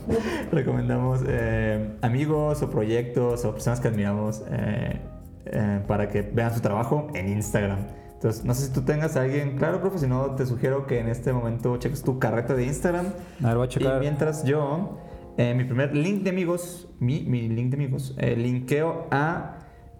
recomendamos 0.51 1.21
eh, 1.27 1.95
amigos 2.01 2.63
o 2.63 2.69
proyectos 2.71 3.45
o 3.45 3.51
personas 3.53 3.79
que 3.79 3.87
admiramos 3.89 4.41
eh, 4.49 4.99
eh, 5.45 5.81
para 5.87 6.09
que 6.09 6.23
vean 6.23 6.53
su 6.53 6.61
trabajo 6.61 7.07
en 7.13 7.29
Instagram. 7.29 7.79
Entonces, 8.15 8.43
no 8.43 8.53
sé 8.55 8.65
si 8.67 8.73
tú 8.73 8.81
tengas 8.81 9.15
a 9.15 9.21
alguien, 9.21 9.57
claro, 9.57 9.79
profe, 9.79 9.99
si 9.99 10.07
no, 10.07 10.35
te 10.35 10.45
sugiero 10.45 10.87
que 10.87 10.99
en 10.99 11.07
este 11.07 11.31
momento 11.33 11.77
cheques 11.77 12.01
tu 12.03 12.17
carreta 12.19 12.53
de 12.55 12.65
Instagram. 12.65 13.05
A 13.43 13.47
ver, 13.47 13.57
voy 13.57 13.65
a 13.65 13.69
Y 13.69 13.69
checar. 13.73 13.99
mientras 13.99 14.43
yo, 14.43 14.97
eh, 15.41 15.53
mi 15.55 15.63
primer 15.63 15.95
link 15.95 16.23
de 16.23 16.29
amigos, 16.31 16.87
mi, 16.99 17.21
mi 17.21 17.47
link 17.47 17.69
de 17.71 17.77
amigos, 17.77 18.13
eh, 18.17 18.35
linkeo 18.35 19.07
a, 19.09 19.55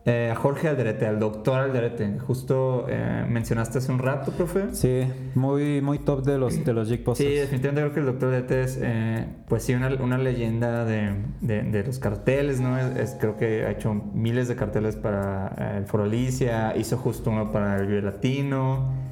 eh, 0.06 0.30
a 0.32 0.36
Jorge 0.36 0.68
Alderete, 0.68 1.06
al 1.08 1.18
doctor 1.20 1.60
Alderete. 1.60 2.20
Justo 2.20 2.86
eh, 2.90 3.26
mencionaste 3.30 3.78
hace 3.78 3.92
un 3.92 4.00
rato, 4.00 4.32
profe. 4.34 4.74
Sí, 4.74 5.04
muy, 5.36 5.82
muy 5.82 6.00
top 6.00 6.24
de 6.26 6.38
los, 6.38 6.64
de 6.66 6.74
los 6.74 6.90
Sí, 6.90 6.96
definitivamente 7.26 7.82
creo 7.82 7.94
que 7.94 8.00
el 8.02 8.06
Doctor 8.08 8.32
Dete 8.32 8.64
es, 8.64 8.80
eh, 8.82 9.28
pues 9.48 9.64
sí, 9.64 9.74
una, 9.74 9.88
una 10.02 10.18
leyenda 10.18 10.84
de, 10.84 11.14
de- 11.42 11.64
de 11.64 11.84
los 11.86 12.00
carteles, 12.00 12.60
¿no? 12.60 12.78
Es, 12.78 12.98
es- 12.98 13.18
creo 13.20 13.38
que 13.38 13.66
ha 13.66 13.72
hecho 13.72 13.94
miles 13.94 14.48
de 14.50 14.56
carteles 14.58 14.96
para 14.98 15.54
eh, 15.58 15.78
el 15.78 15.86
Foro 15.86 16.04
Alicia, 16.04 16.76
hizo 16.76 16.98
justo 16.98 17.30
uno 17.30 17.52
para 17.52 17.78
el 17.78 17.88
Vive 17.88 18.02
Latino. 18.02 19.08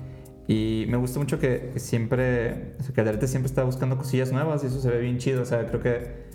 Y 0.48 0.86
me 0.90 0.98
gusta 0.98 1.20
mucho 1.20 1.40
que, 1.40 1.74
siempre, 1.76 2.76
o 2.80 2.84
sea, 2.84 2.94
que 2.94 3.02
Alderete 3.02 3.28
siempre 3.28 3.48
está 3.48 3.64
buscando 3.64 3.98
cosillas 3.98 4.32
nuevas 4.32 4.64
y 4.64 4.68
eso 4.68 4.80
se 4.80 4.90
ve 4.90 5.00
bien 5.00 5.18
chido. 5.18 5.42
O 5.42 5.46
sea, 5.46 5.66
creo 5.66 5.82
que 5.82 6.28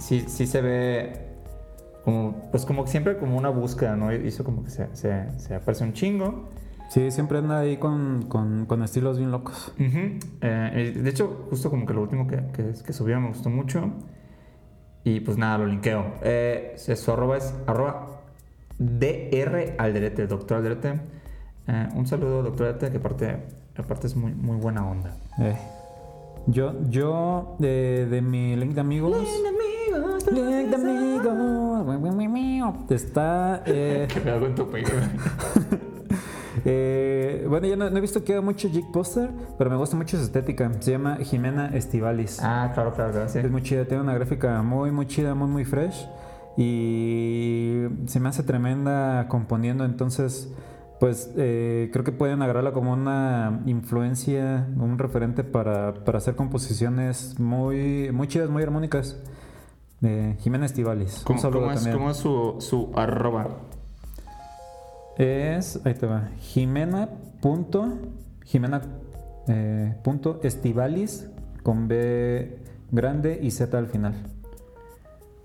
sí, 0.00 0.24
sí- 0.26 0.46
se 0.46 0.60
ve 0.60 1.12
como, 2.04 2.48
pues 2.50 2.64
como 2.64 2.86
siempre 2.86 3.16
como 3.18 3.36
una 3.36 3.48
búsqueda, 3.50 3.96
¿no? 3.96 4.12
Hizo 4.12 4.42
como 4.42 4.64
que 4.64 4.70
se, 4.70 4.88
se, 4.96 5.38
se 5.38 5.54
aparece 5.54 5.84
un 5.84 5.92
chingo. 5.92 6.48
Sí, 6.90 7.10
siempre 7.10 7.38
anda 7.38 7.58
ahí 7.60 7.76
con, 7.76 8.24
con, 8.28 8.64
con 8.66 8.82
estilos 8.82 9.18
bien 9.18 9.30
locos. 9.30 9.72
Eh, 10.40 10.94
de 10.96 11.10
hecho, 11.10 11.46
justo 11.50 11.68
como 11.70 11.84
que 11.86 11.92
lo 11.92 12.00
último 12.02 12.26
que, 12.26 12.38
que, 12.54 12.72
que 12.84 12.92
subió 12.92 13.20
me 13.20 13.28
gustó 13.28 13.50
mucho. 13.50 13.92
Y 15.04 15.20
pues 15.20 15.36
nada, 15.38 15.58
lo 15.58 15.66
linkeo. 15.66 16.14
Eh, 16.22 16.74
su 16.76 17.12
arroba 17.12 17.36
es 17.36 17.54
arroba 17.66 18.22
DR 18.78 19.74
Alderete, 19.78 20.26
doctor 20.26 20.58
Alderete. 20.58 21.00
Eh, 21.68 21.88
un 21.94 22.06
saludo, 22.06 22.42
doctor 22.42 22.66
Alderete, 22.66 22.90
que 22.90 22.96
aparte, 22.98 23.36
aparte 23.76 24.06
es 24.06 24.16
muy, 24.16 24.32
muy 24.32 24.56
buena 24.56 24.88
onda. 24.88 25.14
Eh, 25.38 25.56
Yo, 26.46 26.72
yo 26.88 27.56
de, 27.58 28.06
de 28.06 28.22
mi 28.22 28.56
link 28.56 28.72
de 28.74 28.80
amigos. 28.80 29.16
Link 29.18 29.28
de 29.42 29.48
amigos. 29.48 30.24
Está. 32.90 33.62
eh, 33.66 34.06
Que 34.12 34.20
me 34.20 34.30
hago 34.30 34.46
en 34.46 34.54
tu 34.54 34.66
eh, 36.64 37.46
bueno, 37.48 37.66
ya 37.66 37.76
no, 37.76 37.88
no 37.90 37.96
he 37.98 38.00
visto 38.00 38.24
que 38.24 38.32
haga 38.32 38.42
mucho 38.42 38.68
Jig 38.68 38.90
Poster, 38.92 39.30
pero 39.58 39.68
me 39.70 39.76
gusta 39.76 39.96
mucho 39.96 40.16
su 40.16 40.22
estética. 40.24 40.70
Se 40.80 40.92
llama 40.92 41.16
Jimena 41.16 41.68
Estivalis. 41.68 42.40
Ah, 42.42 42.70
claro, 42.74 42.94
claro, 42.94 43.12
claro. 43.12 43.28
Sí. 43.28 43.38
Es 43.38 43.50
muy 43.50 43.62
chida, 43.62 43.84
tiene 43.84 44.02
una 44.02 44.14
gráfica 44.14 44.62
muy, 44.62 44.90
muy 44.90 45.06
chida, 45.06 45.34
muy, 45.34 45.48
muy 45.48 45.64
fresh. 45.64 46.08
Y 46.56 47.84
se 48.06 48.18
me 48.20 48.28
hace 48.30 48.42
tremenda 48.42 49.26
componiendo, 49.28 49.84
entonces, 49.84 50.52
pues 51.00 51.32
eh, 51.36 51.90
creo 51.92 52.04
que 52.04 52.12
pueden 52.12 52.42
agarrarla 52.42 52.72
como 52.72 52.92
una 52.92 53.62
influencia, 53.66 54.66
un 54.76 54.98
referente 54.98 55.44
para, 55.44 55.94
para 56.04 56.18
hacer 56.18 56.34
composiciones 56.34 57.38
muy, 57.38 58.10
muy 58.12 58.28
chidas, 58.28 58.50
muy 58.50 58.62
armónicas. 58.62 59.16
Eh, 60.02 60.36
Jimena 60.40 60.66
Estivalis. 60.66 61.22
¿Cómo, 61.24 61.40
cómo 61.40 61.72
es, 61.72 61.88
cómo 61.88 62.10
es 62.10 62.16
su, 62.16 62.56
su 62.60 62.92
arroba? 62.94 63.48
Es, 65.16 65.80
ahí 65.84 65.94
te 65.94 66.06
va, 66.06 66.28
Jimena 66.38 67.08
punto, 67.40 67.98
Jimena 68.44 68.82
eh, 69.48 69.96
punto 70.04 70.38
Estivalis 70.44 71.28
con 71.64 71.88
B 71.88 72.58
grande 72.90 73.38
y 73.42 73.50
Z 73.50 73.76
al 73.76 73.88
final. 73.88 74.14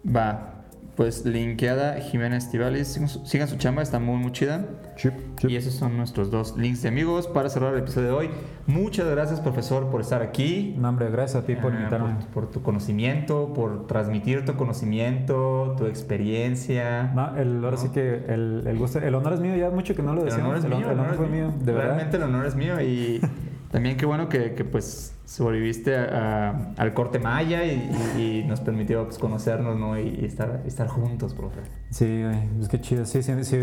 Va. 0.06 0.53
Pues 0.96 1.26
linkeada 1.26 1.96
Jimena 2.02 2.38
Estivalis. 2.38 3.00
Sigan 3.26 3.48
su, 3.48 3.58
chamba, 3.58 3.82
está 3.82 3.98
muy, 3.98 4.18
muy 4.18 4.32
chida. 4.32 4.66
Y 5.48 5.56
esos 5.56 5.74
son 5.74 5.98
nuestros 5.98 6.30
dos 6.30 6.56
links 6.56 6.84
de 6.84 6.90
amigos 6.90 7.26
para 7.28 7.50
cerrar 7.50 7.74
el 7.74 7.80
episodio 7.80 8.10
de 8.10 8.14
hoy. 8.14 8.30
Muchas 8.68 9.08
gracias, 9.08 9.40
profesor, 9.40 9.90
por 9.90 10.02
estar 10.02 10.22
aquí. 10.22 10.76
No, 10.78 10.90
hombre, 10.90 11.10
gracias 11.10 11.44
a 11.44 11.48
ti 11.48 11.56
por 11.56 11.74
Eh, 11.74 11.78
invitarme. 11.78 12.14
por, 12.16 12.44
por 12.44 12.52
tu 12.52 12.62
conocimiento, 12.62 13.54
por 13.56 13.88
transmitir 13.88 14.46
tu 14.46 14.54
conocimiento, 14.56 15.74
tu 15.80 15.88
experiencia. 15.88 17.12
No, 17.16 17.36
el, 17.38 17.64
ahora 17.66 17.78
sí 17.78 17.90
que 17.90 18.26
el, 18.28 18.64
el 18.68 18.78
gusto, 18.78 19.00
el 19.00 19.16
honor 19.16 19.34
es 19.34 19.40
mío, 19.40 19.56
ya 19.56 19.72
mucho 19.72 19.96
que 19.96 20.04
no 20.04 20.14
lo 20.14 20.20
el 20.22 20.26
decíamos. 20.26 20.50
honor 20.50 20.58
es 20.60 20.64
el, 20.66 20.78
mío. 20.78 20.92
el 20.92 21.00
honor 21.00 21.12
es 21.12 21.18
fue 21.18 21.28
mío, 21.28 21.54
de 21.60 21.72
verdad. 21.74 21.86
Realmente 21.96 22.18
el 22.18 22.24
honor 22.24 22.46
es 22.46 22.56
mío 22.56 22.80
y 22.82 23.20
también 23.74 23.98
qué 23.98 24.06
bueno 24.06 24.30
que, 24.30 24.54
que, 24.54 24.64
pues 24.64 25.10
sobreviviste 25.26 25.96
a- 25.98 26.50
a- 26.52 26.74
al 26.78 26.94
corte 26.94 27.18
maya 27.18 27.66
y, 27.66 27.90
y- 28.18 28.22
y 28.22 28.44
nos 28.44 28.60
permitió 28.62 29.04
pues, 29.06 29.18
conocernos 29.18 29.78
¿no? 29.80 29.98
y, 30.00 30.20
y 30.22 30.26
estar, 30.26 30.62
estar 30.66 30.88
juntos, 30.88 31.34
profe. 31.34 31.62
Sí, 31.90 32.24
güey, 32.24 32.38
es 32.62 32.70
que 32.70 32.80
chido. 32.80 33.06
Sí, 33.06 33.24
sí, 33.24 33.34
si, 33.44 33.58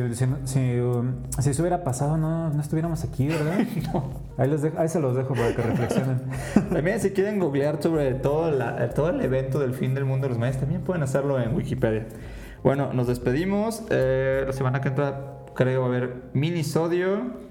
um, 0.80 1.12
si 1.38 1.50
eso 1.50 1.62
hubiera 1.62 1.84
pasado, 1.84 2.16
no, 2.16 2.50
no 2.50 2.60
estuviéramos 2.60 3.04
aquí, 3.04 3.28
¿verdad? 3.28 3.60
ahí, 4.36 4.50
les 4.50 4.62
dejo- 4.62 4.78
ahí 4.78 4.88
se 4.88 4.98
los 5.00 5.14
dejo 5.14 5.32
para 5.34 5.54
que 5.54 5.62
reflexionen. 5.62 6.20
También 6.72 6.98
si 7.00 7.10
quieren 7.10 7.38
googlear 7.38 7.80
sobre 7.80 8.14
todo, 8.14 8.50
la- 8.50 8.90
todo 8.90 9.10
el 9.10 9.20
evento 9.20 9.60
del 9.60 9.74
fin 9.74 9.94
del 9.94 10.04
mundo 10.06 10.24
de 10.26 10.30
los 10.30 10.38
mayas, 10.38 10.58
también 10.58 10.80
pueden 10.82 11.02
hacerlo 11.04 11.40
en 11.40 11.54
Wikipedia. 11.54 12.06
Bueno, 12.64 12.92
nos 12.92 13.06
despedimos. 13.06 13.84
Eh, 13.90 14.42
la 14.46 14.52
semana 14.52 14.80
que 14.80 14.88
entra 14.88 15.36
creo 15.54 15.82
va 15.82 15.86
a 15.86 15.88
haber 15.90 16.22
minisodio. 16.32 17.48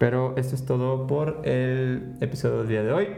Pero 0.00 0.34
esto 0.38 0.54
es 0.54 0.64
todo 0.64 1.06
por 1.06 1.42
el 1.44 2.14
episodio 2.22 2.60
del 2.60 2.68
día 2.68 2.82
de 2.82 2.90
hoy. 2.90 3.08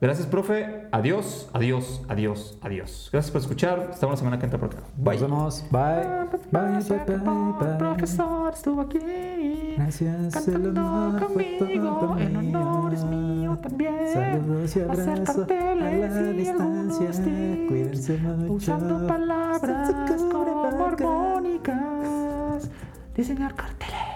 Gracias, 0.00 0.28
profe. 0.28 0.86
Adiós, 0.92 1.50
adiós, 1.52 2.00
adiós, 2.08 2.56
adiós. 2.62 3.08
Gracias 3.12 3.32
por 3.32 3.40
escuchar. 3.40 3.88
Estamos 3.92 4.12
la 4.12 4.16
semana 4.18 4.38
que 4.38 4.44
entra 4.44 4.56
por 4.56 4.68
acá. 4.68 4.84
Bye. 4.96 5.18
Nos 5.18 5.22
vemos. 5.22 5.64
Bye. 5.72 5.80
Bye, 6.52 6.78
bye, 6.78 7.06
bye, 7.06 7.18
bye. 7.58 7.78
Profesor, 7.78 8.52
estuvo 8.54 8.82
aquí. 8.82 9.00
Gracias, 9.76 10.32
Cantando 10.32 11.26
conmigo, 11.26 12.16
el 12.20 12.36
honor 12.36 12.94
es 12.94 13.04
mío 13.04 13.58
también. 13.60 14.08
Saludos 14.12 14.76
y 14.76 14.80
abrazos 14.82 15.50
a 15.50 15.74
la 15.74 16.32
distancia. 16.32 17.10
Cuídense 17.66 18.16
mucho. 18.18 18.52
Usando 18.52 19.08
palabras 19.08 19.90
como 20.30 20.84
armónicas. 20.86 22.70
Diseñar 23.12 23.56
carteles. 23.56 24.15